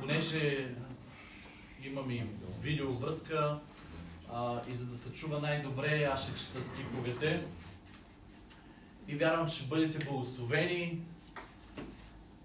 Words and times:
понеже 0.00 0.74
имам 1.84 2.10
и 2.10 2.24
видеовръзка 2.60 3.58
а, 4.32 4.60
и 4.70 4.74
за 4.74 4.86
да 4.86 4.96
се 4.96 5.12
чува 5.12 5.40
най-добре, 5.40 6.08
аз 6.12 6.22
ще 6.22 6.40
чета 6.40 6.62
стиховете. 6.62 7.42
И 9.08 9.16
вярвам, 9.16 9.48
че 9.48 9.66
бъдете 9.66 10.04
благословени. 10.04 11.00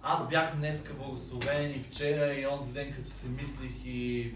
Аз 0.02 0.30
бях 0.30 0.56
днеска 0.56 0.94
благословен 0.94 1.72
и 1.72 1.84
вчера 1.84 2.34
и 2.34 2.48
онзи 2.48 2.74
ден, 2.74 2.94
като 2.94 3.10
се 3.10 3.28
мислих 3.28 3.86
и... 3.86 4.34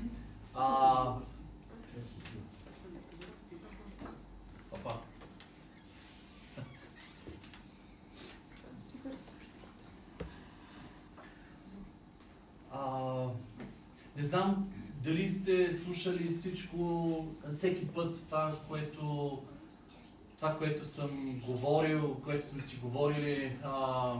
А... 0.55 1.13
А, 12.79 13.25
не 14.15 14.21
знам 14.21 14.69
дали 15.03 15.29
сте 15.29 15.73
слушали 15.73 16.29
всичко, 16.29 17.25
всеки 17.51 17.87
път 17.87 18.25
това, 18.25 18.55
което, 18.67 19.37
това, 20.35 20.57
което 20.57 20.85
съм 20.85 21.41
говорил, 21.45 22.17
което 22.23 22.47
сме 22.47 22.61
си 22.61 22.77
говорили, 22.81 23.57
а, 23.63 24.13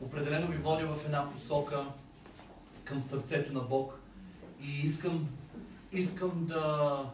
определено 0.00 0.48
ви 0.48 0.56
водя 0.56 0.86
в 0.86 1.04
една 1.04 1.30
посока 1.30 1.86
към 2.84 3.02
сърцето 3.02 3.52
на 3.52 3.60
Бог. 3.60 4.00
И 4.62 4.80
искам, 4.80 5.28
искам 5.92 6.46
да 6.46 7.04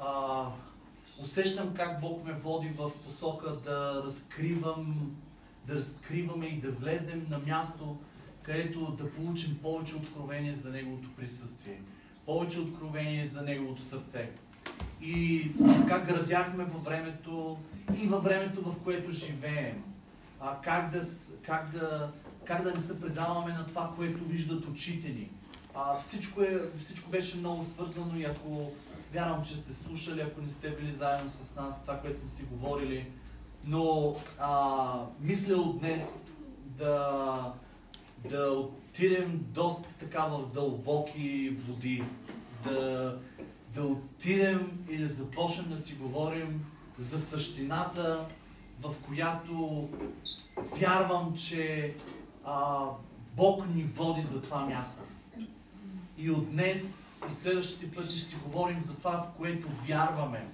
а, 0.00 0.44
усещам 1.20 1.74
как 1.74 2.00
Бог 2.00 2.24
ме 2.24 2.32
води 2.32 2.68
в 2.68 2.90
посока 3.06 3.50
да 3.50 4.02
разкривам, 4.04 5.16
да 5.66 5.74
разкриваме 5.74 6.46
и 6.46 6.60
да 6.60 6.70
влезнем 6.70 7.26
на 7.30 7.38
място, 7.38 7.96
където 8.48 8.92
да 8.92 9.10
получим 9.10 9.58
повече 9.62 9.96
откровение 9.96 10.54
за 10.54 10.70
Неговото 10.70 11.08
присъствие, 11.16 11.80
повече 12.26 12.60
откровение 12.60 13.26
за 13.26 13.42
Неговото 13.42 13.82
сърце. 13.82 14.30
И 15.02 15.46
така 15.76 15.98
градяхме 15.98 16.64
във 16.64 16.84
времето 16.84 17.58
и 18.02 18.06
във 18.06 18.24
времето, 18.24 18.70
в 18.70 18.80
което 18.84 19.10
живеем. 19.10 19.84
А, 20.40 20.60
как, 20.60 20.90
да, 20.90 21.00
как, 21.42 21.70
да, 21.70 22.12
как 22.44 22.62
да 22.62 22.70
не 22.74 22.80
се 22.80 23.00
предаваме 23.00 23.52
на 23.52 23.66
това, 23.66 23.92
което 23.96 24.24
виждат 24.24 24.66
очите 24.66 25.08
ни. 25.08 25.30
А, 25.74 25.98
всичко, 25.98 26.42
е, 26.42 26.60
всичко 26.78 27.10
беше 27.10 27.36
много 27.36 27.64
свързано 27.64 28.18
и 28.18 28.24
ако 28.24 28.72
вярвам, 29.12 29.44
че 29.44 29.54
сте 29.54 29.72
слушали, 29.72 30.20
ако 30.20 30.40
не 30.40 30.48
сте 30.48 30.70
били 30.70 30.92
заедно 30.92 31.30
с 31.30 31.54
нас, 31.54 31.82
това, 31.82 32.00
което 32.00 32.20
сме 32.20 32.30
си 32.30 32.42
говорили, 32.50 33.10
но 33.64 34.14
а, 34.38 35.04
мисля 35.20 35.56
от 35.56 35.78
днес 35.78 36.24
да, 36.66 37.52
да 38.30 38.50
отидем 38.50 39.46
доста 39.54 39.88
така 39.94 40.26
в 40.26 40.46
дълбоки 40.54 41.50
води, 41.50 42.04
да, 42.64 43.18
да 43.74 43.82
отидем 43.82 44.84
и 44.90 44.98
да 44.98 45.06
започнем 45.06 45.68
да 45.68 45.76
си 45.76 45.94
говорим 45.94 46.66
за 46.98 47.18
същината, 47.18 48.26
в 48.82 48.94
която 49.06 49.88
вярвам, 50.80 51.34
че 51.36 51.94
а, 52.44 52.84
Бог 53.36 53.74
ни 53.74 53.82
води 53.82 54.20
за 54.20 54.42
това 54.42 54.66
място. 54.66 55.00
И 56.18 56.30
от 56.30 56.50
днес 56.50 57.04
и 57.30 57.34
следващите 57.34 57.90
пъти 57.90 58.08
ще 58.08 58.18
си 58.18 58.36
говорим 58.44 58.80
за 58.80 58.96
това, 58.96 59.10
в 59.10 59.36
което 59.36 59.68
вярваме. 59.68 60.48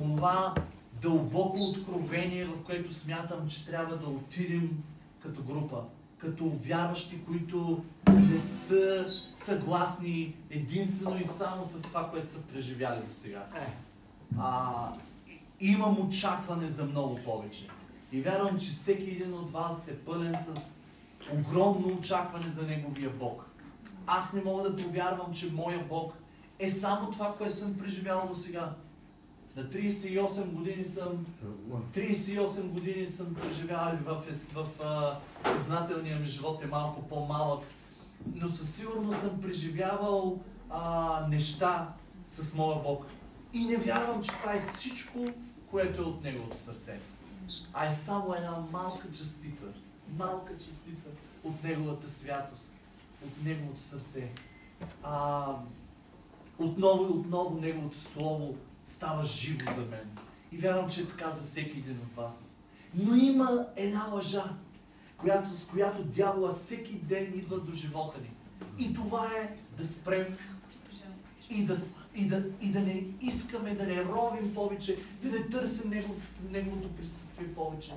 Онова 0.00 0.54
дълбоко 1.00 1.58
откровение, 1.58 2.44
в 2.44 2.62
което 2.62 2.94
смятам, 2.94 3.48
че 3.48 3.66
трябва 3.66 3.96
да 3.96 4.06
отидем 4.06 4.82
като 5.22 5.42
група 5.42 5.82
като 6.22 6.50
вярващи, 6.50 7.24
които 7.24 7.84
не 8.30 8.38
са 8.38 9.06
съгласни 9.34 10.36
единствено 10.50 11.18
и 11.20 11.24
само 11.24 11.64
с 11.64 11.82
това, 11.82 12.10
което 12.10 12.30
са 12.30 12.42
преживяли 12.42 13.00
до 13.08 13.14
сега. 13.14 13.46
Е. 13.56 13.66
А, 14.38 14.88
имам 15.60 16.00
очакване 16.00 16.66
за 16.66 16.84
много 16.84 17.16
повече. 17.24 17.68
И 18.12 18.20
вярвам, 18.20 18.58
че 18.58 18.68
всеки 18.68 19.10
един 19.10 19.34
от 19.34 19.52
вас 19.52 19.88
е 19.88 19.98
пълен 19.98 20.34
с 20.34 20.76
огромно 21.32 21.88
очакване 21.88 22.48
за 22.48 22.66
Неговия 22.66 23.10
Бог. 23.10 23.50
Аз 24.06 24.32
не 24.32 24.42
мога 24.42 24.70
да 24.70 24.82
повярвам, 24.84 25.32
че 25.32 25.52
моя 25.52 25.84
Бог 25.88 26.14
е 26.58 26.68
само 26.68 27.10
това, 27.10 27.34
което 27.38 27.56
съм 27.56 27.78
преживял 27.78 28.28
до 28.28 28.34
сега. 28.34 28.74
На 29.56 29.62
38 29.64 30.44
години 30.44 30.84
съм, 30.84 31.26
38 31.94 32.62
години 32.62 33.06
съм 33.06 33.34
преживял 33.34 33.98
в, 34.04 34.22
в, 34.54 34.66
в 34.78 35.16
съзнателния 35.52 36.18
ми 36.18 36.26
живот 36.26 36.62
е 36.62 36.66
малко 36.66 37.08
по-малък, 37.08 37.64
но 38.34 38.48
със 38.48 38.74
сигурност 38.74 39.20
съм 39.20 39.40
преживявал 39.40 40.40
а, 40.70 41.26
неща 41.28 41.94
с 42.28 42.54
моя 42.54 42.82
Бог. 42.82 43.06
И 43.52 43.64
не 43.64 43.76
вярвам, 43.76 44.22
че 44.22 44.30
това 44.30 44.54
е 44.54 44.60
всичко, 44.60 45.26
което 45.70 46.02
е 46.02 46.04
от 46.04 46.22
Неговото 46.24 46.58
сърце. 46.58 47.00
А 47.72 47.86
е 47.86 47.90
само 47.90 48.34
една 48.34 48.64
малка 48.72 49.10
частица, 49.10 49.64
малка 50.16 50.52
частица 50.56 51.08
от 51.44 51.64
Неговата 51.64 52.08
святост, 52.08 52.74
от 53.26 53.44
Неговото 53.44 53.80
сърце. 53.80 54.30
А, 55.02 55.46
отново 56.58 57.04
и 57.04 57.18
отново 57.18 57.60
Неговото 57.60 57.98
Слово 57.98 58.56
става 58.84 59.22
живо 59.22 59.72
за 59.74 59.80
мен. 59.80 60.10
И 60.52 60.58
вярвам, 60.58 60.90
че 60.90 61.00
е 61.00 61.06
така 61.06 61.30
за 61.30 61.42
всеки 61.42 61.78
един 61.78 61.98
от 61.98 62.16
вас. 62.16 62.44
Но 62.94 63.14
има 63.14 63.66
една 63.76 64.08
лъжа, 64.12 64.44
която, 65.16 65.48
с 65.48 65.66
която 65.66 66.04
дявола 66.04 66.50
всеки 66.50 66.94
ден 66.94 67.32
идва 67.34 67.60
до 67.60 67.72
живота 67.72 68.18
ни. 68.18 68.30
И 68.78 68.94
това 68.94 69.26
е 69.26 69.56
да 69.76 69.84
спрем 69.84 70.36
и 71.50 71.64
да, 71.64 71.76
и 72.14 72.26
да, 72.26 72.44
и 72.60 72.70
да 72.70 72.80
не 72.80 73.04
искаме, 73.20 73.74
да 73.74 73.86
не 73.86 74.04
ровим 74.04 74.54
повече, 74.54 74.98
да 75.22 75.30
не 75.30 75.48
търсим 75.48 75.90
него, 75.90 76.16
Неговото 76.50 76.88
присъствие 76.88 77.54
повече. 77.54 77.92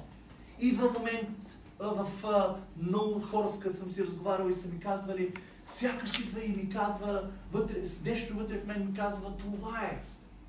Идва 0.60 0.92
момент 0.92 1.58
в 1.80 2.08
а, 2.28 2.56
много 2.82 3.22
хора, 3.22 3.48
с 3.48 3.78
съм 3.78 3.92
си 3.92 4.04
разговарял 4.04 4.50
и 4.50 4.54
са 4.54 4.68
ми 4.68 4.80
казвали, 4.80 5.34
сякаш 5.64 6.20
идва 6.20 6.44
и 6.44 6.50
ми 6.50 6.70
казва, 6.70 7.30
вътре, 7.52 7.76
нещо 8.06 8.36
вътре 8.36 8.58
в 8.58 8.68
мен 8.68 8.88
ми 8.88 8.94
казва, 8.94 9.38
това 9.38 9.82
е 9.82 10.02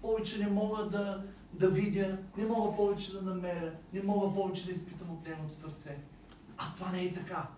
повече 0.07 0.39
не 0.39 0.51
мога 0.51 0.85
да, 0.85 1.25
да 1.53 1.69
видя, 1.69 2.19
не 2.37 2.47
мога 2.47 2.77
повече 2.77 3.13
да 3.13 3.23
намеря, 3.23 3.73
не 3.93 4.03
мога 4.03 4.35
повече 4.35 4.67
да 4.67 4.73
изпитам 4.73 5.11
от 5.11 5.27
Неговото 5.29 5.57
сърце. 5.57 5.99
А 6.59 6.75
това 6.75 6.93
не 6.93 7.05
е 7.05 7.13
така. 7.13 7.49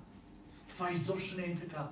Това 0.68 0.90
изобщо 0.90 1.40
не 1.40 1.46
е 1.46 1.56
така. 1.56 1.88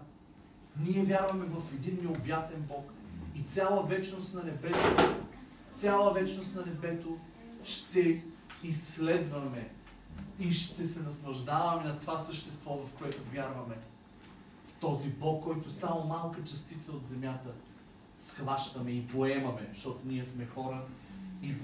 Ние 0.81 1.05
вярваме 1.05 1.45
в 1.45 1.73
един 1.75 1.99
необятен 2.03 2.63
Бог. 2.69 2.93
И 3.35 3.43
цяла 3.43 3.83
вечност 3.83 4.35
на 4.35 4.43
небето, 4.43 4.79
цяла 5.73 6.13
вечност 6.13 6.55
на 6.55 6.67
небето 6.67 7.19
ще 7.65 8.25
изследваме 8.65 9.71
и 10.39 10.53
ще 10.53 10.85
се 10.85 11.03
наслаждаваме 11.03 11.89
на 11.89 11.99
това 11.99 12.19
същество, 12.19 12.79
в 12.87 12.93
което 12.93 13.23
вярваме. 13.33 13.77
Този 14.81 15.11
Бог, 15.11 15.45
който 15.45 15.71
само 15.71 16.05
малка 16.05 16.45
частица 16.45 16.93
от 16.93 17.09
земята 17.09 17.51
схващаме 18.19 18.91
и 18.91 19.07
поемаме, 19.07 19.69
защото 19.75 20.01
ние 20.05 20.25
сме 20.25 20.47
хора 20.47 20.83
и, 21.43 21.55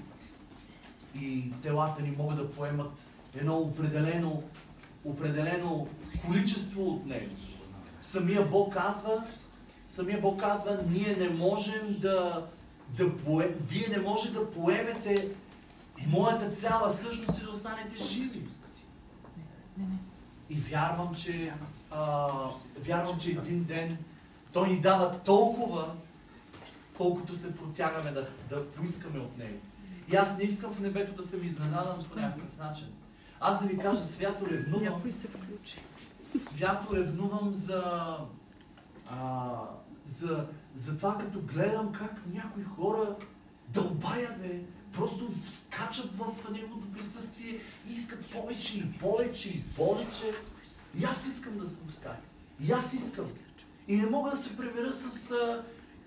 и 1.15 1.51
телата 1.61 2.01
ни 2.01 2.15
могат 2.17 2.37
да 2.37 2.51
поемат 2.51 3.05
едно 3.35 3.57
определено, 3.57 4.43
определено 5.05 5.87
количество 6.25 6.83
от 6.83 7.05
него. 7.05 7.35
Самия 8.01 8.45
Бог 8.45 8.73
казва, 8.73 9.23
самия 9.87 10.21
Бог 10.21 10.39
казва, 10.39 10.79
ние 10.89 11.15
не 11.15 11.29
можем 11.29 11.95
да, 11.99 12.47
да 12.89 13.17
пое, 13.17 13.55
вие 13.67 13.87
не 13.87 13.97
може 13.97 14.33
да 14.33 14.51
поемете 14.51 15.29
моята 16.07 16.49
цяла 16.49 16.89
същност 16.89 17.39
и 17.39 17.43
да 17.43 17.49
останете 17.49 18.03
живи. 18.03 18.41
И 20.49 20.55
вярвам, 20.55 21.15
че, 21.15 21.53
а, 21.91 22.29
вярвам, 22.79 23.19
че 23.19 23.31
един 23.31 23.63
ден 23.63 23.97
той 24.53 24.69
ни 24.69 24.79
дава 24.79 25.19
толкова, 25.19 25.95
колкото 26.97 27.35
се 27.35 27.55
протягаме 27.55 28.11
да, 28.11 28.27
да 28.49 28.71
поискаме 28.71 29.19
от 29.19 29.37
Него. 29.37 29.59
И 30.11 30.15
аз 30.15 30.37
не 30.37 30.43
искам 30.43 30.73
в 30.73 30.79
небето 30.79 31.15
да 31.15 31.23
съм 31.23 31.43
изненадан 31.43 31.99
по 32.13 32.19
някакъв 32.19 32.57
начин. 32.57 32.87
Аз 33.39 33.59
да 33.59 33.65
ви 33.65 33.77
кажа, 33.77 34.01
свято 34.01 34.45
ревнувам. 34.45 34.83
Някой 34.83 35.11
се 35.11 35.27
включи. 35.27 35.81
Свято 36.21 36.95
ревнувам 36.95 37.53
за, 37.53 37.83
а, 39.09 39.51
за, 40.05 40.45
за 40.75 40.97
това, 40.97 41.17
като 41.17 41.41
гледам 41.41 41.91
как 41.91 42.21
някои 42.33 42.63
хора 42.63 43.15
дълбаят, 43.69 44.41
бе, 44.41 44.61
просто 44.93 45.29
скачат 45.57 46.11
в 46.17 46.51
неговото 46.51 46.91
присъствие 46.91 47.59
и 47.87 47.93
искат 47.93 48.31
повече 48.31 48.77
и 48.77 48.91
повече 48.91 49.49
и 49.49 49.63
повече. 49.77 50.31
И 50.99 51.03
аз 51.03 51.27
искам 51.27 51.57
да 51.57 51.69
съм 51.69 51.87
така. 51.87 52.15
И 52.59 52.71
аз 52.71 52.93
искам. 52.93 53.25
И 53.87 53.97
не 53.97 54.05
мога 54.05 54.31
да 54.31 54.37
се 54.37 54.57
превера 54.57 54.93
с 54.93 55.31
а, 55.31 55.63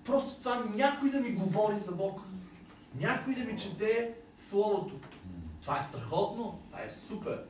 Просто 0.06 0.40
това 0.40 0.64
някой 0.74 1.10
да 1.10 1.20
ми 1.20 1.30
говори 1.30 1.78
за 1.78 1.92
Бог. 1.92 2.20
Някой 3.00 3.34
да 3.34 3.44
ми 3.44 3.58
чете 3.58 4.14
Словото. 4.36 4.94
Това 5.62 5.78
е 5.78 5.82
страхотно, 5.82 6.58
това 6.70 6.82
е 6.82 6.90
супер. 6.90 7.44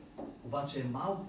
Обаче 0.45 0.81
е 0.81 0.85
малко. 0.85 1.27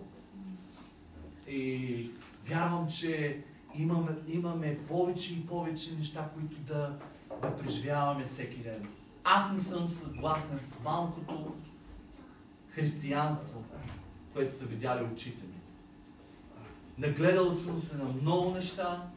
И 1.48 2.12
вярвам, 2.46 2.90
че 2.90 3.44
имаме, 3.76 4.12
имаме 4.28 4.80
повече 4.88 5.34
и 5.34 5.46
повече 5.46 5.96
неща, 5.96 6.30
които 6.34 6.56
да, 6.56 7.00
да 7.42 7.56
преживяваме 7.56 8.24
всеки 8.24 8.58
ден. 8.58 8.88
Аз 9.24 9.52
не 9.52 9.60
съм 9.60 9.88
съгласен 9.88 10.60
с 10.60 10.80
малкото 10.84 11.56
християнство, 12.70 13.64
което 14.34 14.56
са 14.56 14.66
видяли 14.66 15.08
очите 15.14 15.44
ми. 15.44 15.60
Нагледал 16.98 17.54
съм 17.54 17.80
се 17.80 17.98
на 17.98 18.06
много 18.06 18.52
неща 18.52 19.10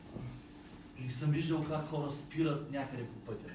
и 1.06 1.10
съм 1.10 1.30
виждал 1.30 1.64
как 1.64 1.88
хора 1.88 2.10
спират 2.10 2.70
някъде 2.70 3.06
по 3.06 3.18
пътя. 3.18 3.52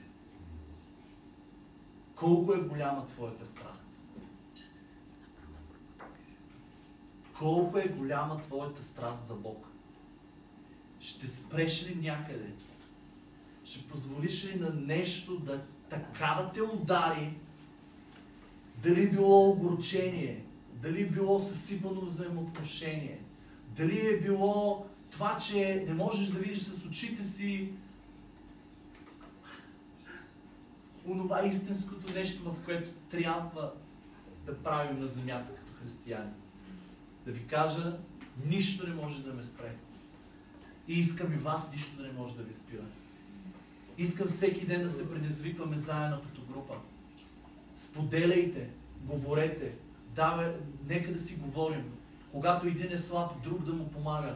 Колко 2.15 2.53
е 2.53 2.59
голяма 2.59 3.07
твоята 3.07 3.45
страст? 3.45 3.87
Колко 7.37 7.77
е 7.77 7.87
голяма 7.87 8.41
твоята 8.41 8.83
страст 8.83 9.27
за 9.27 9.33
Бог? 9.33 9.67
Ще 10.99 11.27
спреш 11.27 11.89
ли 11.89 11.95
някъде? 11.95 12.53
Ще 13.63 13.87
позволиш 13.87 14.45
ли 14.45 14.59
на 14.59 14.69
нещо 14.69 15.39
да 15.39 15.65
така 15.89 16.41
да 16.41 16.51
те 16.51 16.61
удари? 16.61 17.37
Дали 18.83 19.09
било 19.09 19.49
огорчение, 19.49 20.45
дали 20.73 21.09
било 21.09 21.39
съсипано 21.39 22.01
взаимоотношение, 22.01 23.21
дали 23.75 24.07
е 24.07 24.19
било 24.19 24.87
това, 25.15 25.37
че 25.37 25.85
не 25.87 25.93
можеш 25.93 26.27
да 26.27 26.39
видиш 26.39 26.59
с 26.59 26.85
очите 26.85 27.23
си 27.23 27.71
онова 31.07 31.45
истинското 31.45 32.13
нещо, 32.13 32.51
в 32.51 32.65
което 32.65 32.91
трябва 33.09 33.71
да 34.45 34.57
правим 34.57 34.99
на 34.99 35.05
земята 35.05 35.55
като 35.55 35.71
християни. 35.81 36.31
Да 37.25 37.31
ви 37.31 37.47
кажа, 37.47 37.97
нищо 38.45 38.87
не 38.87 38.95
може 38.95 39.23
да 39.23 39.33
ме 39.33 39.43
спре. 39.43 39.75
И 40.87 40.99
искам 40.99 41.33
и 41.33 41.37
вас 41.37 41.71
нищо 41.71 41.97
да 41.97 42.03
не 42.03 42.13
може 42.13 42.35
да 42.35 42.43
ви 42.43 42.53
спира. 42.53 42.83
Искам 43.97 44.27
всеки 44.27 44.65
ден 44.65 44.83
да 44.83 44.89
се 44.89 45.09
предизвикваме 45.09 45.77
заедно 45.77 46.21
като 46.21 46.41
група. 46.41 46.73
Споделяйте, 47.75 48.69
говорете, 49.01 49.75
давай, 50.15 50.53
нека 50.87 51.11
да 51.11 51.19
си 51.19 51.35
говорим. 51.35 51.91
Когато 52.31 52.67
един 52.67 52.91
е 52.91 52.97
слаб, 52.97 53.31
друг 53.43 53.63
да 53.63 53.73
му 53.73 53.91
помага. 53.91 54.35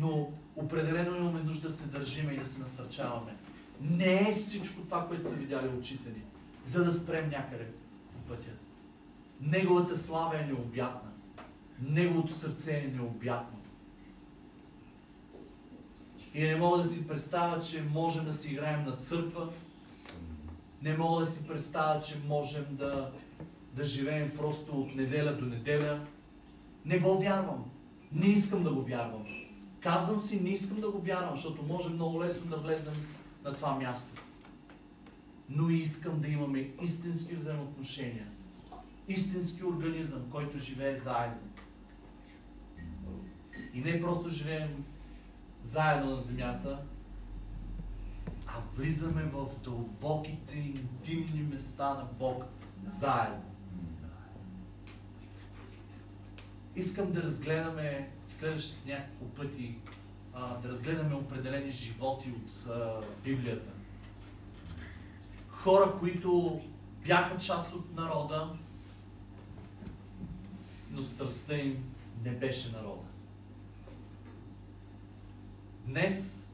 Но 0.00 0.32
определено 0.56 1.16
имаме 1.16 1.42
нужда 1.42 1.68
да 1.68 1.74
се 1.74 1.86
държиме 1.86 2.32
и 2.32 2.38
да 2.38 2.44
се 2.44 2.60
насърчаваме. 2.60 3.36
Не 3.80 4.30
е 4.30 4.34
всичко 4.34 4.82
това, 4.82 5.06
което 5.08 5.28
са 5.28 5.34
видяли 5.34 5.68
очите 5.68 6.08
ни, 6.08 6.22
за 6.64 6.84
да 6.84 6.92
спрем 6.92 7.28
някъде 7.28 7.66
по 8.12 8.18
пътя. 8.28 8.50
Неговата 9.40 9.96
слава 9.96 10.40
е 10.40 10.46
необятна. 10.46 11.10
Неговото 11.82 12.34
сърце 12.34 12.72
е 12.72 12.96
необятно. 12.96 13.58
И 16.34 16.44
не 16.44 16.56
мога 16.56 16.78
да 16.78 16.84
си 16.84 17.08
представя, 17.08 17.60
че 17.60 17.82
можем 17.82 18.24
да 18.24 18.32
си 18.32 18.52
играем 18.52 18.84
на 18.84 18.96
църква. 18.96 19.48
Не 20.82 20.96
мога 20.96 21.20
да 21.24 21.30
си 21.30 21.46
представя, 21.48 22.00
че 22.00 22.14
можем 22.28 22.64
да, 22.70 23.12
да 23.72 23.84
живеем 23.84 24.32
просто 24.36 24.80
от 24.80 24.94
неделя 24.94 25.32
до 25.32 25.44
неделя. 25.44 26.06
Не 26.84 26.98
го 26.98 27.18
вярвам. 27.18 27.64
Не 28.12 28.26
искам 28.26 28.64
да 28.64 28.72
го 28.72 28.82
вярвам. 28.82 29.24
Казвам 29.86 30.20
си, 30.20 30.40
не 30.40 30.50
искам 30.50 30.80
да 30.80 30.90
го 30.90 30.98
вярвам, 30.98 31.34
защото 31.34 31.62
може 31.62 31.90
много 31.90 32.22
лесно 32.22 32.50
да 32.50 32.56
влезнем 32.56 32.94
на 33.44 33.54
това 33.54 33.74
място. 33.74 34.22
Но 35.48 35.68
искам 35.68 36.20
да 36.20 36.28
имаме 36.28 36.70
истински 36.82 37.34
взаимоотношения. 37.36 38.28
Истински 39.08 39.64
организъм, 39.64 40.30
който 40.30 40.58
живее 40.58 40.96
заедно. 40.96 41.48
И 43.74 43.80
не 43.80 44.00
просто 44.00 44.28
живеем 44.28 44.84
заедно 45.62 46.10
на 46.10 46.20
земята, 46.20 46.82
а 48.46 48.60
влизаме 48.76 49.22
в 49.22 49.46
дълбоките 49.64 50.56
интимни 50.58 51.42
места 51.42 51.94
на 51.94 52.04
Бог 52.18 52.44
заедно. 52.84 53.55
Искам 56.76 57.12
да 57.12 57.22
разгледаме 57.22 58.10
в 58.28 58.34
следващите 58.34 58.92
няколко 58.92 59.34
пъти, 59.34 59.78
а, 60.34 60.56
да 60.56 60.68
разгледаме 60.68 61.14
определени 61.14 61.70
животи 61.70 62.30
от 62.30 62.70
а, 62.70 63.00
Библията. 63.24 63.70
Хора, 65.48 65.96
които 65.98 66.60
бяха 67.06 67.38
част 67.38 67.74
от 67.74 67.94
народа, 67.94 68.52
но 70.90 71.02
страстта 71.02 71.56
им 71.56 71.84
не 72.24 72.30
беше 72.30 72.72
народа. 72.72 73.08
Днес 75.84 76.48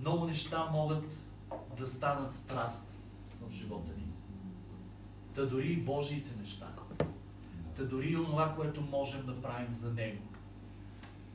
много 0.00 0.26
неща 0.26 0.68
могат 0.72 1.30
да 1.78 1.86
станат 1.86 2.32
страст 2.32 2.86
в 3.40 3.52
живота 3.52 3.92
ни. 3.92 4.06
Та 5.34 5.46
дори 5.46 5.72
и 5.72 5.76
Божиите 5.76 6.30
неща. 6.40 6.66
Та 7.76 7.84
дори 7.84 8.08
и 8.08 8.16
онова, 8.16 8.54
което 8.56 8.80
можем 8.80 9.26
да 9.26 9.42
правим 9.42 9.74
за 9.74 9.92
Него. 9.92 10.22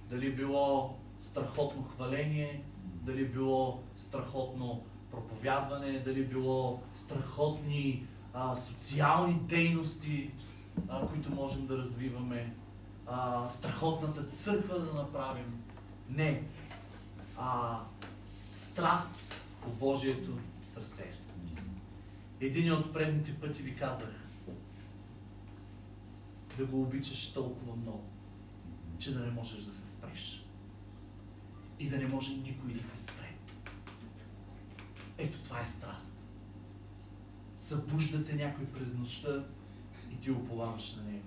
Дали 0.09 0.35
било 0.35 0.97
страхотно 1.19 1.83
хваление, 1.83 2.63
дали 2.83 3.25
било 3.25 3.83
страхотно 3.95 4.83
проповядване, 5.11 5.99
дали 5.99 6.25
било 6.25 6.81
страхотни 6.93 8.07
а, 8.33 8.55
социални 8.55 9.33
дейности, 9.33 10.31
а, 10.89 11.07
които 11.07 11.31
можем 11.31 11.67
да 11.67 11.77
развиваме, 11.77 12.55
а, 13.07 13.49
страхотната 13.49 14.23
църква 14.23 14.79
да 14.79 14.93
направим. 14.93 15.63
Не, 16.09 16.43
а, 17.37 17.79
страст 18.51 19.15
по 19.61 19.69
Божието 19.69 20.31
сърце. 20.63 21.11
Един 22.39 22.73
от 22.73 22.93
предните 22.93 23.39
пъти 23.39 23.63
ви 23.63 23.75
казах 23.75 24.20
да 26.57 26.65
го 26.65 26.81
обичаш 26.81 27.33
толкова 27.33 27.75
много, 27.75 28.03
че 28.99 29.13
да 29.13 29.19
не 29.19 29.31
можеш 29.31 29.63
да 29.63 29.73
се 29.73 29.91
спреш. 29.91 30.45
И 31.79 31.89
да 31.89 31.97
не 31.97 32.07
може 32.07 32.33
никой 32.33 32.73
да 32.73 32.79
те 32.79 32.97
спре. 32.97 33.35
Ето 35.17 35.39
това 35.43 35.61
е 35.61 35.65
страст. 35.65 36.15
Събуждате 37.57 38.35
някой 38.35 38.65
през 38.65 38.93
нощта 38.93 39.45
и 40.11 40.19
ти 40.19 40.31
оповаваш 40.31 40.95
на 40.95 41.03
него. 41.03 41.25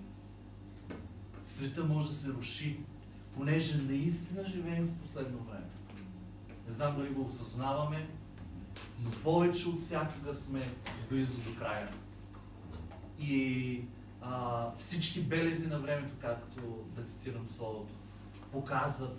Света 1.43 1.83
може 1.83 2.07
да 2.07 2.13
се 2.13 2.33
руши, 2.33 2.79
понеже 3.33 3.77
наистина 3.77 4.45
живеем 4.45 4.85
в 4.85 5.01
последно 5.01 5.37
време. 5.39 5.69
Не 6.65 6.71
знам 6.71 6.97
дали 6.97 7.09
го 7.09 7.25
осъзнаваме, 7.25 8.09
но 9.03 9.11
повече 9.11 9.69
от 9.69 9.81
всякога 9.81 10.35
сме 10.35 10.73
близо 11.09 11.33
до 11.33 11.55
края. 11.59 11.89
И 13.19 13.81
а, 14.27 14.71
всички 14.77 15.21
белези 15.21 15.67
на 15.67 15.79
времето, 15.79 16.15
както 16.21 16.61
да 16.95 17.03
цитирам 17.03 17.49
Словото, 17.49 17.93
показват, 18.51 19.17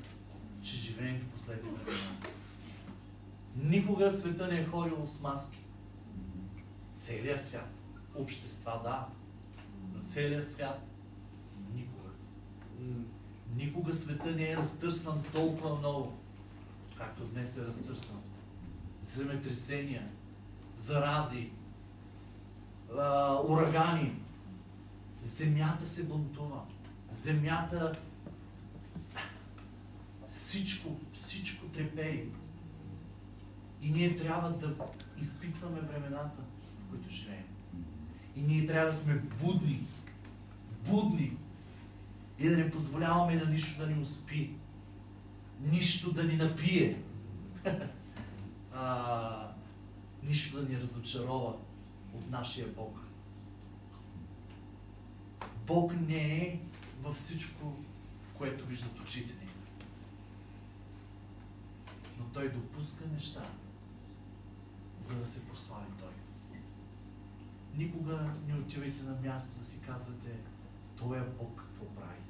че 0.63 0.77
живеем 0.77 1.21
в 1.21 1.29
последни 1.29 1.71
времена. 1.71 2.17
Никога 3.57 4.13
света 4.13 4.49
не 4.49 4.61
е 4.61 4.67
ходил 4.67 5.07
с 5.07 5.21
маски. 5.21 5.59
Целият 6.97 7.45
свят. 7.45 7.71
Общества, 8.15 8.81
да. 8.85 9.07
Но 9.95 10.05
целият 10.05 10.49
свят 10.49 10.87
никога. 11.75 12.11
Никога 13.57 13.93
света 13.93 14.31
не 14.31 14.51
е 14.51 14.57
разтърсван 14.57 15.23
толкова 15.33 15.79
много 15.79 16.13
както 16.99 17.25
днес 17.25 17.57
е 17.57 17.65
разтърсван. 17.65 18.21
Земетресения, 19.03 20.09
зарази, 20.75 21.51
урагани. 23.49 24.26
Земята 25.27 25.87
се 25.87 26.05
бунтува. 26.05 26.63
Земята 27.11 27.93
всичко, 30.27 30.97
всичко 31.13 31.67
трепери. 31.67 32.29
И 33.83 33.91
ние 33.91 34.15
трябва 34.15 34.51
да 34.51 34.75
изпитваме 35.19 35.81
времената, 35.81 36.43
в 36.79 36.91
които 36.91 37.11
живеем. 37.11 37.45
И 38.37 38.41
ние 38.41 38.67
трябва 38.67 38.87
да 38.87 38.97
сме 38.97 39.15
будни. 39.15 39.81
Будни. 40.89 41.37
И 42.39 42.49
да 42.49 42.57
не 42.57 42.71
позволяваме 42.71 43.37
на 43.37 43.51
нищо 43.51 43.81
да 43.81 43.87
ни 43.87 44.03
успи 44.03 44.57
нищо 45.61 46.13
да 46.13 46.25
ни 46.25 46.37
напие, 46.37 47.03
а, 48.75 49.49
нищо 50.23 50.61
да 50.61 50.69
ни 50.69 50.81
разочарова 50.81 51.55
от 52.15 52.31
нашия 52.31 52.69
Бог. 52.69 52.99
Бог 55.67 55.93
не 56.01 56.37
е 56.37 56.61
във 57.03 57.17
всичко, 57.17 57.77
което 58.39 58.67
виждат 58.67 59.01
очите 59.01 59.35
ни. 59.35 59.49
Но 62.19 62.25
Той 62.25 62.53
допуска 62.53 63.05
неща, 63.13 63.43
за 65.01 65.19
да 65.19 65.27
се 65.27 65.47
прослави 65.47 65.87
Той. 65.99 66.13
Никога 67.77 68.33
не 68.49 68.55
отивайте 68.55 69.03
на 69.03 69.21
място 69.21 69.59
да 69.59 69.65
си 69.65 69.81
казвате, 69.87 70.37
Той 70.97 71.19
е 71.19 71.25
Бог 71.39 71.57
какво 71.57 71.95
прави. 71.95 72.21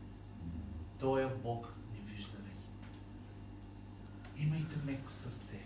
Той 0.99 1.25
е 1.25 1.35
Бог 1.43 1.77
имайте 4.37 4.67
имайте 4.77 4.77
меко 4.85 5.13
сърце. 5.13 5.61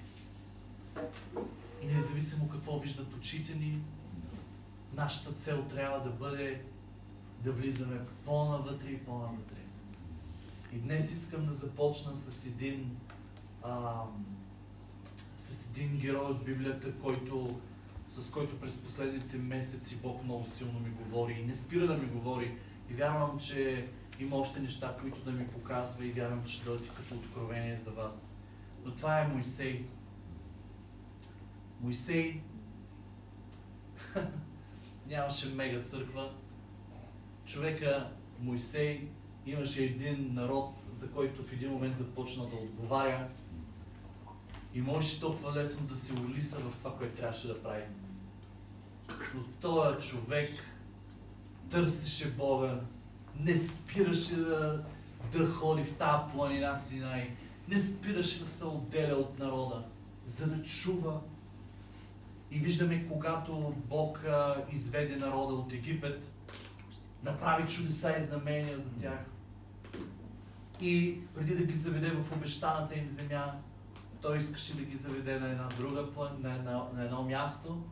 И 1.82 1.86
независимо 1.86 2.48
какво 2.48 2.78
виждат 2.78 3.14
очите 3.14 3.54
ни, 3.54 3.82
нашата 4.94 5.32
цел 5.32 5.64
трябва 5.64 6.00
да 6.00 6.10
бъде 6.10 6.64
да 7.40 7.52
влизаме 7.52 8.00
по-навътре 8.24 8.90
и 8.90 9.04
по-навътре. 9.04 9.60
И 10.72 10.76
днес 10.78 11.12
искам 11.12 11.46
да 11.46 11.52
започна 11.52 12.16
с 12.16 12.46
един, 12.46 12.96
а, 13.62 14.02
с 15.36 15.70
един 15.70 15.98
герой 15.98 16.30
от 16.30 16.44
Библията, 16.44 16.92
който, 16.92 17.60
с 18.08 18.30
който 18.30 18.60
през 18.60 18.76
последните 18.76 19.36
месеци 19.36 19.96
Бог 19.96 20.24
много 20.24 20.46
силно 20.46 20.80
ми 20.80 20.90
говори 20.90 21.32
и 21.32 21.46
не 21.46 21.54
спира 21.54 21.86
да 21.86 21.94
ми 21.94 22.06
говори. 22.06 22.58
И 22.90 22.94
вярвам, 22.94 23.38
че 23.38 23.88
има 24.20 24.36
още 24.36 24.60
неща, 24.60 24.96
които 25.00 25.24
да 25.24 25.30
ми 25.30 25.48
показва 25.48 26.06
и 26.06 26.12
вярвам, 26.12 26.44
че 26.44 26.52
ще 26.52 26.64
дойдат 26.64 26.94
като 26.94 27.14
откровение 27.14 27.76
за 27.76 27.90
вас. 27.90 28.30
Но 28.84 28.94
това 28.94 29.20
е 29.20 29.28
Моисей. 29.28 29.84
Моисей 31.80 32.40
нямаше 35.08 35.54
мега 35.54 35.82
църква. 35.82 36.32
Човека 37.52 38.10
Моисей 38.40 39.08
имаше 39.46 39.84
един 39.84 40.34
народ, 40.34 40.74
за 40.92 41.10
който 41.10 41.42
в 41.42 41.52
един 41.52 41.70
момент 41.70 41.98
започна 41.98 42.46
да 42.46 42.56
отговаря 42.56 43.28
и 44.74 44.80
можеше 44.80 45.20
толкова 45.20 45.54
лесно 45.54 45.86
да 45.86 45.96
се 45.96 46.12
улиса 46.12 46.58
в 46.58 46.76
това, 46.78 46.96
което 46.96 47.16
трябваше 47.16 47.48
да 47.48 47.62
прави. 47.62 47.82
Но 49.34 49.42
този 49.60 50.08
човек 50.08 50.50
търсеше 51.70 52.30
Бога, 52.30 52.80
не 53.40 53.54
спираше 53.54 54.36
да, 54.36 54.84
да 55.32 55.46
ходи 55.46 55.82
в 55.82 55.96
тази 55.96 56.32
планина 56.32 56.76
Синай, 56.76 57.36
не 57.68 57.78
спираше 57.78 58.38
да 58.38 58.46
се 58.46 58.64
отделя 58.64 59.16
от 59.16 59.38
народа, 59.38 59.84
за 60.26 60.46
да 60.46 60.62
чува. 60.62 61.20
И 62.50 62.58
виждаме, 62.58 63.06
когато 63.08 63.74
Бог 63.88 64.24
изведе 64.72 65.16
народа 65.16 65.54
от 65.54 65.72
Египет, 65.72 66.32
направи 67.22 67.68
чудеса 67.68 68.16
и 68.18 68.22
знамения 68.22 68.78
за 68.78 68.90
тях. 68.96 69.18
И 70.80 71.20
преди 71.34 71.54
да 71.54 71.64
ги 71.64 71.74
заведе 71.74 72.10
в 72.10 72.32
обещаната 72.32 72.94
им 72.94 73.08
земя, 73.08 73.52
той 74.22 74.38
искаше 74.38 74.76
да 74.76 74.82
ги 74.82 74.96
заведе 74.96 75.40
на 75.40 75.48
една 75.50 75.68
друга 75.68 76.06
на, 76.38 76.62
на, 76.62 76.86
на 76.94 77.04
едно 77.04 77.22
място, 77.22 77.82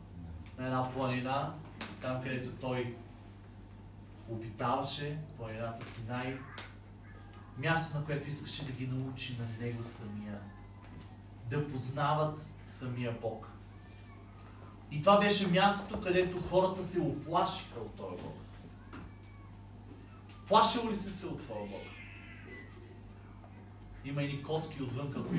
на 0.57 0.65
една 0.65 0.91
планина, 0.91 1.53
там 2.01 2.21
където 2.23 2.49
той 2.49 2.95
обитаваше, 4.29 5.17
планината 5.37 5.85
Синай, 5.85 6.37
място, 7.57 7.97
на 7.97 8.05
което 8.05 8.27
искаше 8.27 8.65
да 8.65 8.71
ги 8.71 8.87
научи 8.87 9.37
на 9.39 9.65
него 9.65 9.83
самия, 9.83 10.39
да 11.49 11.67
познават 11.67 12.53
самия 12.65 13.17
Бог. 13.21 13.49
И 14.91 15.01
това 15.01 15.19
беше 15.19 15.51
мястото, 15.51 16.01
където 16.01 16.41
хората 16.41 16.83
се 16.83 17.01
оплашиха 17.01 17.79
от 17.79 17.95
този 17.95 18.23
Бог. 18.23 18.38
Плашил 20.49 20.91
ли 20.91 20.95
се 20.95 21.09
се 21.09 21.25
от 21.25 21.39
твоя 21.39 21.67
Бог? 21.67 21.81
Има 24.05 24.23
и 24.23 24.43
котки 24.43 24.83
отвън, 24.83 25.13
които 25.13 25.29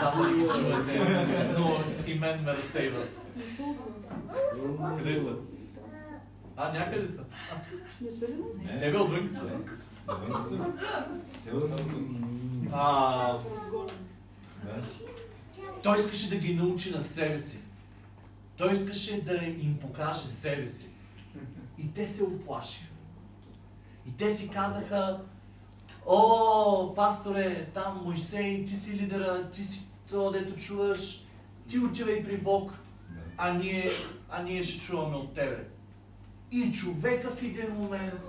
само 0.00 0.24
ли 0.24 0.34
ги 0.34 0.48
чувате, 0.48 1.54
но 1.58 1.76
и 2.06 2.14
мен 2.14 2.44
ме 2.44 2.52
разсейват. 2.52 3.08
Къде 4.98 5.16
са? 5.16 5.34
А, 6.56 6.72
някъде 6.72 7.08
са. 7.08 7.24
Не 8.00 8.10
са 8.10 8.28
ли? 8.28 8.34
Не 8.80 8.90
бе, 8.90 8.98
отвън 8.98 9.30
са. 9.32 9.44
Навън 10.06 10.42
са. 10.42 10.66
А, 12.72 13.38
той 15.82 15.98
искаше 15.98 16.30
да 16.30 16.36
ги 16.36 16.54
научи 16.54 16.90
на 16.90 17.00
себе 17.00 17.40
си. 17.40 17.64
Той 18.56 18.72
искаше 18.72 19.24
да 19.24 19.34
им 19.44 19.78
покаже 19.80 20.26
себе 20.26 20.68
си. 20.68 20.88
И 21.78 21.92
те 21.92 22.06
се 22.06 22.24
оплашиха. 22.24 22.89
И 24.06 24.16
те 24.16 24.34
си 24.34 24.50
казаха, 24.50 25.20
о, 26.06 26.94
пасторе, 26.94 27.70
там 27.74 28.00
Мойсей, 28.04 28.64
ти 28.64 28.76
си 28.76 28.96
лидера, 28.96 29.50
ти 29.50 29.64
си 29.64 29.86
то, 30.10 30.30
дето 30.30 30.56
чуваш, 30.56 31.24
ти 31.68 31.78
отивай 31.78 32.24
при 32.24 32.36
Бог, 32.36 32.72
а 33.36 33.52
ние, 33.52 33.90
а 34.30 34.42
ние 34.42 34.62
ще 34.62 34.80
чуваме 34.86 35.16
от 35.16 35.32
тебе. 35.32 35.68
И 36.50 36.72
човека 36.72 37.30
в 37.30 37.42
един 37.42 37.74
момент 37.74 38.24